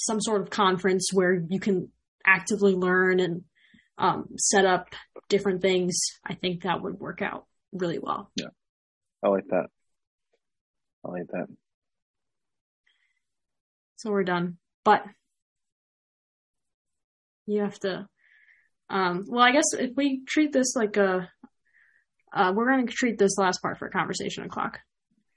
[0.00, 1.90] some sort of conference where you can
[2.24, 3.42] actively learn and
[3.98, 4.88] um, set up
[5.28, 8.30] different things, I think that would work out really well.
[8.36, 8.48] Yeah.
[9.22, 9.66] I like that.
[11.04, 11.46] I like that.
[13.96, 14.58] So we're done.
[14.84, 15.04] But
[17.46, 18.06] you have to.
[18.88, 21.28] Um, well, I guess if we treat this like a,
[22.32, 24.80] uh, we're going to treat this last part for a conversation o'clock.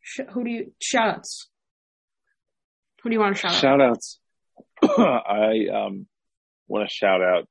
[0.02, 1.50] Sh- who do you shout outs?
[3.02, 3.62] Who do you want to shout out?
[3.62, 4.20] Shout outs.
[4.84, 6.08] I um,
[6.68, 7.48] want to shout out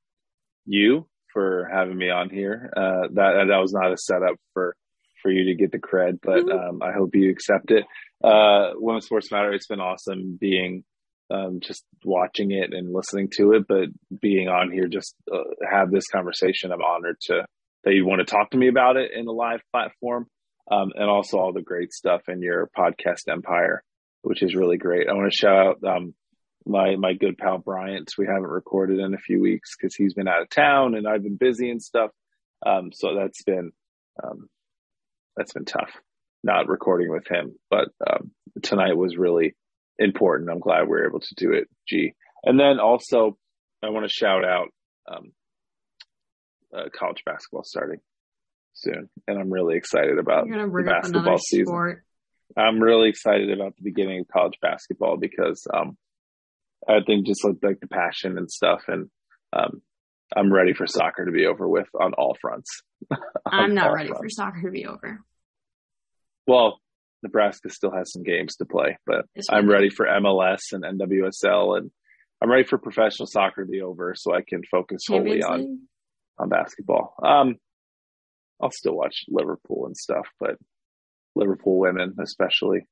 [0.68, 2.70] you for having me on here.
[2.76, 4.74] Uh, that that was not a setup for
[5.22, 6.68] for you to get the cred, but Mhm.
[6.68, 7.84] um, I hope you accept it.
[8.22, 9.52] Uh, Women's Sports Matter.
[9.52, 10.84] It's been awesome being
[11.30, 13.88] um, just watching it and listening to it, but
[14.22, 16.72] being on here just uh, have this conversation.
[16.72, 17.44] I'm honored to
[17.84, 20.26] that you want to talk to me about it in the live platform,
[20.70, 23.82] um, and also all the great stuff in your podcast empire,
[24.22, 25.08] which is really great.
[25.08, 26.14] I want to shout out um,
[26.68, 28.12] my my good pal Bryant.
[28.18, 31.22] We haven't recorded in a few weeks because he's been out of town and I've
[31.22, 32.10] been busy and stuff.
[32.64, 33.72] Um, so that's been
[34.22, 34.48] um,
[35.36, 35.90] that's been tough
[36.42, 37.54] not recording with him.
[37.70, 38.30] But um,
[38.62, 39.56] tonight was really
[39.98, 40.50] important.
[40.50, 41.68] I'm glad we were able to do it.
[41.88, 42.14] G.
[42.44, 43.36] And then also
[43.82, 44.68] I want to shout out
[45.10, 45.32] um,
[46.74, 48.00] uh, college basketball starting
[48.74, 51.66] soon, and I'm really excited about You're going to the basketball season.
[51.66, 52.04] sport.
[52.56, 55.96] I'm really excited about the beginning of college basketball because um,
[56.86, 59.08] I think just like, like the passion and stuff, and
[59.52, 59.82] um,
[60.36, 62.82] I'm ready for soccer to be over with on all fronts.
[63.46, 65.20] I'm not ready for soccer to be over.
[66.46, 66.80] Well,
[67.22, 71.90] Nebraska still has some games to play, but I'm ready for MLS and NWSL, and
[72.40, 75.58] I'm ready for professional soccer to be over so I can focus wholly Champions on
[75.60, 75.78] League?
[76.38, 77.14] on basketball.
[77.22, 77.56] Um,
[78.60, 80.56] I'll still watch Liverpool and stuff, but
[81.34, 82.86] Liverpool women especially.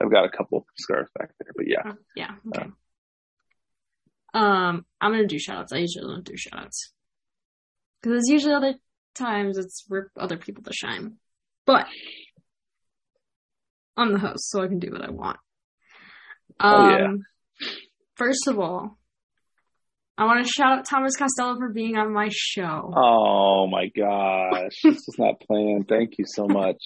[0.00, 1.82] I've got a couple scarves back there, but yeah.
[1.84, 2.30] Oh, yeah.
[2.48, 2.68] Okay.
[4.34, 5.72] Um, I'm gonna do shoutouts.
[5.72, 6.90] I usually don't do shoutouts
[8.02, 8.74] because it's usually other
[9.14, 11.16] times it's for other people to shine.
[11.66, 11.86] But
[13.96, 15.38] I'm the host, so I can do what I want.
[16.60, 17.12] Um, Oh, yeah.
[18.16, 18.98] First of all,
[20.16, 22.92] I want to shout out Thomas Costello for being on my show.
[22.96, 25.86] Oh my gosh, this was not planned.
[25.88, 26.82] Thank you so much.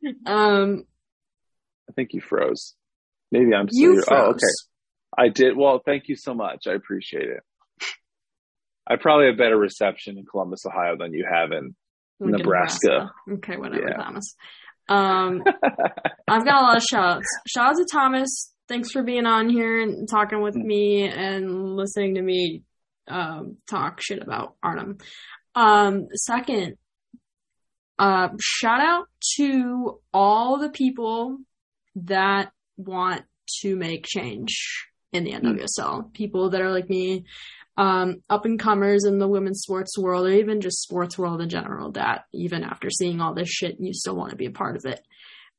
[0.26, 0.84] Um,
[1.88, 2.74] I think you froze.
[3.32, 4.02] Maybe I'm still you here.
[4.02, 4.20] froze.
[4.26, 4.46] Oh, okay.
[5.16, 5.56] I did.
[5.56, 6.66] Well, thank you so much.
[6.66, 7.40] I appreciate it.
[8.86, 11.74] I probably have better reception in Columbus, Ohio than you have in.
[12.20, 13.10] Like Nebraska.
[13.30, 13.96] Okay, whatever, Yeah.
[13.96, 14.34] Thomas.
[14.88, 15.42] Um,
[16.28, 17.26] I've got a lot of shouts.
[17.46, 18.52] Shout out to Thomas.
[18.68, 22.62] Thanks for being on here and talking with me and listening to me
[23.08, 24.98] um, talk shit about Arnim.
[25.54, 26.76] Um, second,
[27.98, 29.06] uh, shout out
[29.36, 31.38] to all the people
[32.04, 33.22] that want
[33.60, 36.12] to make change in the NWSL.
[36.12, 37.24] People that are like me,
[37.76, 41.48] um, up and comers in the women's sports world, or even just sports world in
[41.48, 41.92] general.
[41.92, 44.84] That even after seeing all this shit, you still want to be a part of
[44.84, 45.00] it.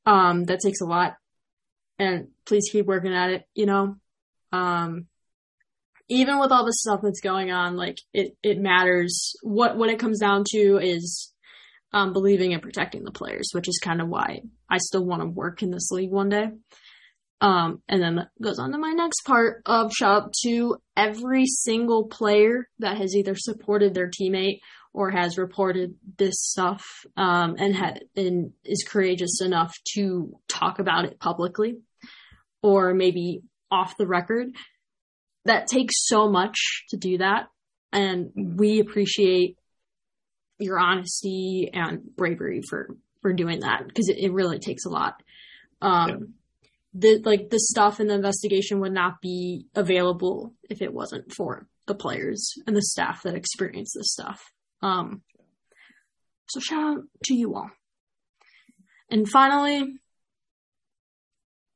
[0.06, 1.14] Um, that takes a lot,
[1.98, 3.44] and please keep working at it.
[3.54, 3.96] You know,
[4.52, 5.06] um,
[6.08, 9.34] even with all the stuff that's going on, like it, it matters.
[9.42, 11.32] What what it comes down to is
[11.92, 15.28] um, believing and protecting the players, which is kind of why I still want to
[15.28, 16.50] work in this league one day.
[17.42, 22.06] Um, and then goes on to my next part of shout out to every single
[22.06, 24.60] player that has either supported their teammate
[24.92, 26.84] or has reported this stuff
[27.16, 31.78] um, and had and is courageous enough to talk about it publicly
[32.62, 33.40] or maybe
[33.70, 34.48] off the record.
[35.46, 37.46] That takes so much to do that,
[37.92, 39.56] and we appreciate
[40.60, 45.22] your honesty and bravery for for doing that because it, it really takes a lot.
[45.82, 46.34] Um,
[46.94, 51.66] the like the stuff in the investigation would not be available if it wasn't for
[51.86, 54.42] the players and the staff that experience this stuff.
[54.82, 55.22] Um,
[56.48, 57.70] so shout out to you all.
[59.10, 60.00] And finally,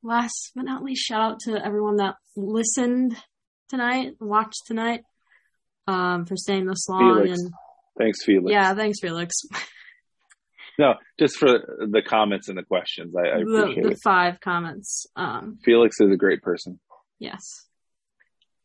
[0.03, 3.15] last but not least, shout out to everyone that listened
[3.69, 5.01] tonight, watched tonight,
[5.87, 7.23] um, for staying this long.
[7.23, 7.39] Felix.
[7.39, 7.51] And
[7.97, 8.51] Thanks, Felix.
[8.51, 9.33] yeah, thanks, Felix.
[10.77, 13.15] No, just for the comments and the questions.
[13.15, 15.05] I, I the, appreciate the five comments.
[15.15, 16.79] Um, Felix is a great person.
[17.17, 17.41] Yes.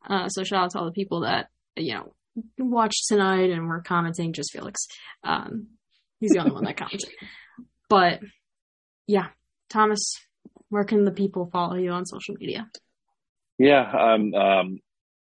[0.09, 2.13] Uh, so shout out to all the people that, you know,
[2.59, 4.81] watched tonight and were commenting, just Felix.
[5.23, 5.69] Um,
[6.19, 7.11] he's the only one that commented.
[7.89, 8.21] But
[9.07, 9.29] yeah,
[9.69, 10.15] Thomas,
[10.69, 12.69] where can the people follow you on social media?
[13.59, 14.79] Yeah, I'm um,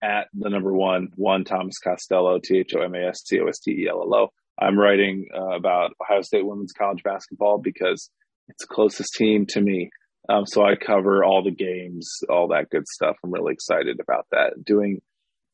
[0.02, 3.46] at the number one, one Thomas Costello, T H O M A S T O
[3.46, 4.28] S T E L L O.
[4.60, 8.10] I'm writing uh, about Ohio State women's college basketball because
[8.48, 9.90] it's the closest team to me.
[10.28, 13.16] Um, so I cover all the games, all that good stuff.
[13.24, 14.64] I'm really excited about that.
[14.64, 15.00] Doing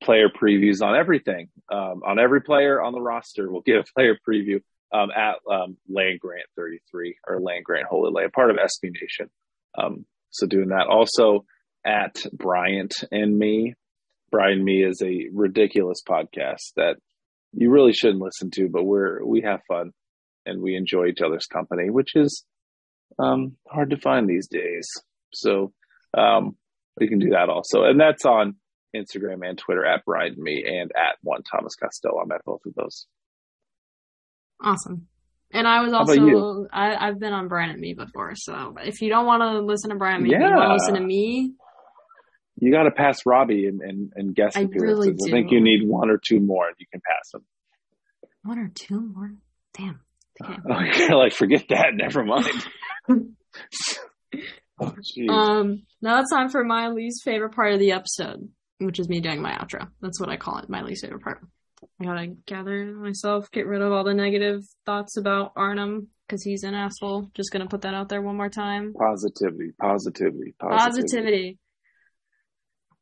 [0.03, 3.51] player previews on everything, um, on every player on the roster.
[3.51, 4.61] We'll get a player preview
[4.93, 9.31] um, at um, Land Grant 33 or Land Grant Holy Land, part of SB Nation.
[9.77, 10.87] Um, so doing that.
[10.87, 11.45] Also
[11.85, 13.75] at Bryant and Me.
[14.31, 16.97] Brian Me is a ridiculous podcast that
[17.53, 19.93] you really shouldn't listen to, but we're we have fun
[20.45, 22.45] and we enjoy each other's company, which is
[23.19, 24.87] um, hard to find these days.
[25.33, 25.73] So
[26.17, 26.57] um,
[26.99, 28.57] we can do that also, and that's on
[28.95, 32.21] Instagram and Twitter at Brian Me and at one Thomas Costello.
[32.21, 33.07] I'm at both of those.
[34.63, 35.07] Awesome.
[35.53, 36.67] And I was also.
[36.73, 38.33] I, I've been on Brian and Me before.
[38.35, 40.55] So if you don't want to listen to Brian and Me, you Yeah.
[40.57, 41.53] want to listen to me,
[42.61, 45.07] You got to pass Robbie and, and, and guest I appearances.
[45.07, 47.45] really I think you need one or two more, and you can pass them.
[48.43, 49.33] one or two more.
[49.75, 50.01] Damn.
[50.43, 50.55] Okay.
[50.71, 51.95] Okay, like forget that.
[51.95, 52.47] Never mind.
[54.81, 54.95] oh.
[55.29, 58.49] Um, now it's time for my least favorite part of the episode,
[58.79, 59.89] which is me doing my outro.
[60.01, 61.41] That's what I call it, my least favorite part.
[62.01, 66.63] I gotta gather myself, get rid of all the negative thoughts about Arnim because he's
[66.63, 67.31] an asshole.
[67.35, 68.93] Just gonna put that out there one more time.
[68.99, 70.79] positivity, positivity, positivity.
[70.79, 71.59] Positivity.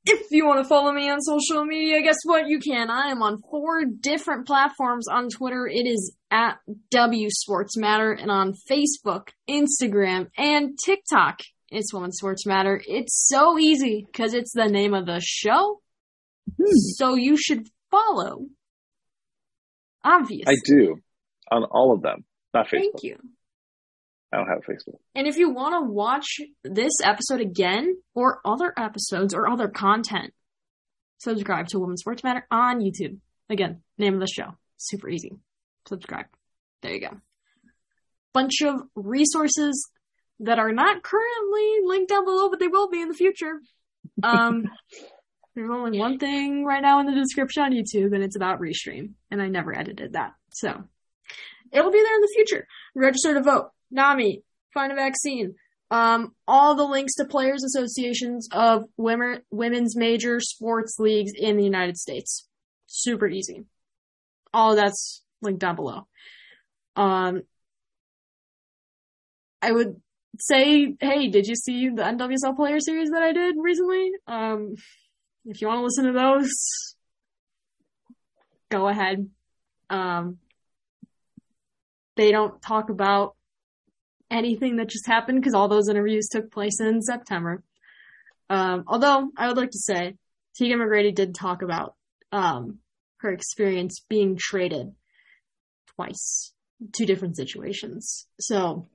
[0.08, 2.48] If you want to follow me on social media, guess what?
[2.48, 2.90] You can.
[2.90, 5.08] I am on four different platforms.
[5.08, 6.58] On Twitter, it is at
[6.90, 12.80] W Sports Matter, and on Facebook, Instagram, and TikTok, it's Women Sports Matter.
[12.86, 15.80] It's so easy because it's the name of the show.
[16.56, 16.76] Hmm.
[16.94, 18.46] So you should follow.
[20.04, 20.44] Obviously.
[20.46, 20.96] I do
[21.50, 22.24] on all of them.
[22.54, 22.70] Not Facebook.
[22.70, 23.16] Thank you.
[24.36, 24.98] I don't have Facebook.
[25.14, 26.26] And if you want to watch
[26.62, 30.34] this episode again or other episodes or other content,
[31.18, 33.18] subscribe to Women's Sports Matter on YouTube.
[33.48, 34.56] Again, name of the show.
[34.76, 35.32] Super easy.
[35.88, 36.26] Subscribe.
[36.82, 37.16] There you go.
[38.34, 39.90] Bunch of resources,
[40.40, 43.60] that are not currently linked down below, but they will be in the future.
[44.22, 44.64] Um,
[45.54, 49.12] there's only one thing right now in the description on YouTube, and it's about Restream,
[49.30, 50.32] and I never edited that.
[50.50, 50.84] So
[51.72, 52.66] it'll be there in the future.
[52.94, 53.70] Register to vote.
[53.90, 54.42] NAMI.
[54.74, 55.54] Find a vaccine.
[55.90, 61.64] Um, all the links to players associations of women, women's major sports leagues in the
[61.64, 62.48] United States.
[62.86, 63.64] Super easy.
[64.52, 66.06] All that's linked down below.
[66.96, 67.42] Um,
[69.62, 70.00] I would
[70.40, 74.10] say, hey, did you see the NWSL player series that I did recently?
[74.26, 74.74] Um,
[75.44, 76.50] if you want to listen to those,
[78.70, 79.28] go ahead.
[79.88, 80.38] Um,
[82.16, 83.35] they don't talk about
[84.30, 87.62] anything that just happened because all those interviews took place in September.
[88.48, 90.16] Um, although I would like to say
[90.56, 91.94] Tegan McGrady did talk about
[92.32, 92.78] um,
[93.18, 94.94] her experience being traded
[95.96, 96.52] twice,
[96.92, 98.26] two different situations.
[98.40, 98.86] So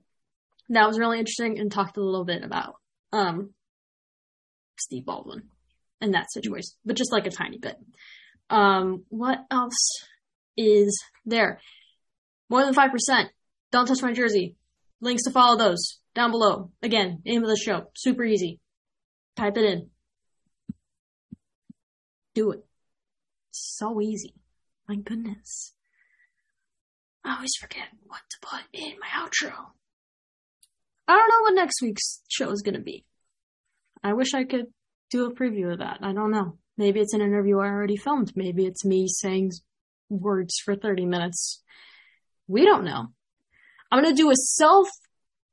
[0.70, 2.76] that was really interesting and talked a little bit about
[3.12, 3.53] um,
[4.80, 5.44] Steve Baldwin
[5.99, 7.78] in that situation, but just like a tiny bit.
[8.49, 10.06] Um, what else
[10.58, 11.60] is there?
[12.49, 12.90] More than 5%.
[13.72, 14.56] Don't touch my jersey.
[15.02, 16.72] Links to follow those down below.
[16.82, 17.88] Again, name of the show.
[17.95, 18.60] Super easy.
[19.36, 19.90] Type it in.
[22.36, 22.64] Do it.
[23.52, 24.36] So easy.
[24.88, 25.73] My goodness.
[27.26, 29.53] I always forget what to put in my outro.
[31.07, 33.06] I don't know what next week's show is going to be.
[34.03, 34.68] I wish I could
[35.10, 35.99] do a preview of that.
[36.02, 36.57] I don't know.
[36.78, 38.32] Maybe it's an interview I already filmed.
[38.36, 39.52] Maybe it's me saying
[40.10, 41.64] words for 30 minutes.
[42.48, 43.07] We don't know.
[43.92, 44.88] I'm going to do a self,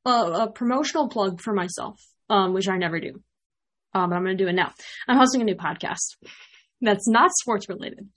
[0.06, 2.00] uh, a promotional plug for myself,
[2.30, 3.20] um, which I never do.
[3.94, 4.72] Um, but I'm going to do it now.
[5.08, 6.16] I'm hosting a new podcast
[6.80, 8.08] that's not sports related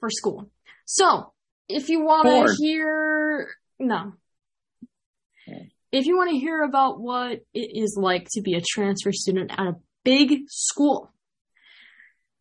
[0.00, 0.50] for school.
[0.84, 1.32] So
[1.68, 3.48] if you want to hear,
[3.78, 4.12] no.
[5.92, 9.52] If you want to hear about what it is like to be a transfer student
[9.52, 11.12] at a big school,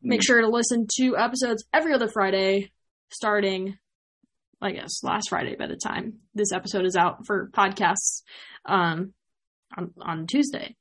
[0.02, 2.72] make sure to listen to episodes every other Friday
[3.10, 3.78] starting
[4.62, 8.24] I guess last Friday by the time this episode is out for podcasts
[8.66, 9.14] um,
[9.76, 10.76] on, on Tuesday.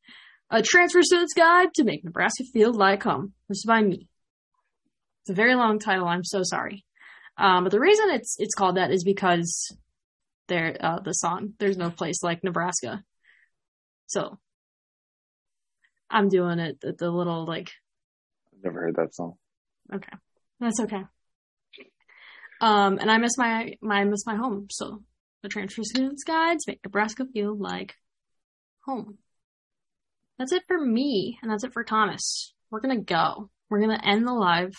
[0.51, 3.33] A transfer student's guide to make Nebraska feel like home.
[3.49, 4.09] This is by me.
[5.23, 6.07] It's a very long title.
[6.07, 6.85] I'm so sorry.
[7.37, 9.77] Um, but the reason it's it's called that is because
[10.49, 13.03] there uh, the song "There's No Place Like Nebraska."
[14.07, 14.39] So
[16.11, 17.73] I'm doing it the, the little like.
[18.53, 19.35] I've never heard that song.
[19.93, 20.13] Okay,
[20.61, 21.03] that's okay.
[22.61, 24.67] Um, and I miss my, my I miss my home.
[24.71, 25.03] So
[25.43, 27.95] the transfer students guides make Nebraska feel like
[28.85, 29.19] home.
[30.39, 32.55] That's it for me, and that's it for Thomas.
[32.71, 33.51] We're gonna go.
[33.71, 34.73] We're gonna end the live.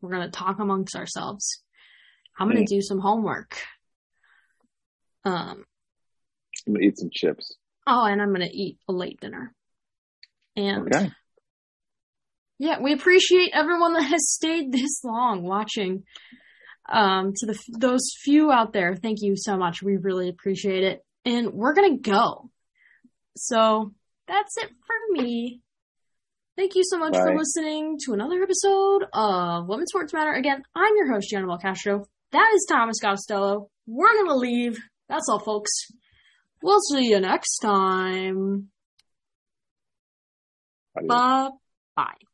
[0.00, 1.62] We're gonna talk amongst ourselves.
[2.38, 3.56] I'm gonna do some homework.
[5.24, 5.64] Um,
[6.66, 7.56] I'm gonna eat some chips.
[7.86, 9.54] Oh, and I'm gonna eat a late dinner.
[10.56, 11.10] And Okay.
[12.58, 16.04] yeah, we appreciate everyone that has stayed this long watching.
[16.90, 19.82] Um, to the those few out there, thank you so much.
[19.82, 22.50] We really appreciate it, and we're gonna go.
[23.36, 23.92] So
[24.26, 25.60] that's it for me.
[26.56, 30.32] Thank you so much for listening to another episode of Women's Sports Matter.
[30.32, 32.04] Again, I'm your host, Gianna Castro.
[32.32, 33.70] That is Thomas Costello.
[33.86, 34.78] We're gonna leave.
[35.08, 35.70] That's all, folks.
[36.62, 38.68] We'll see you next time.
[40.94, 41.50] Bye
[41.96, 42.29] bye.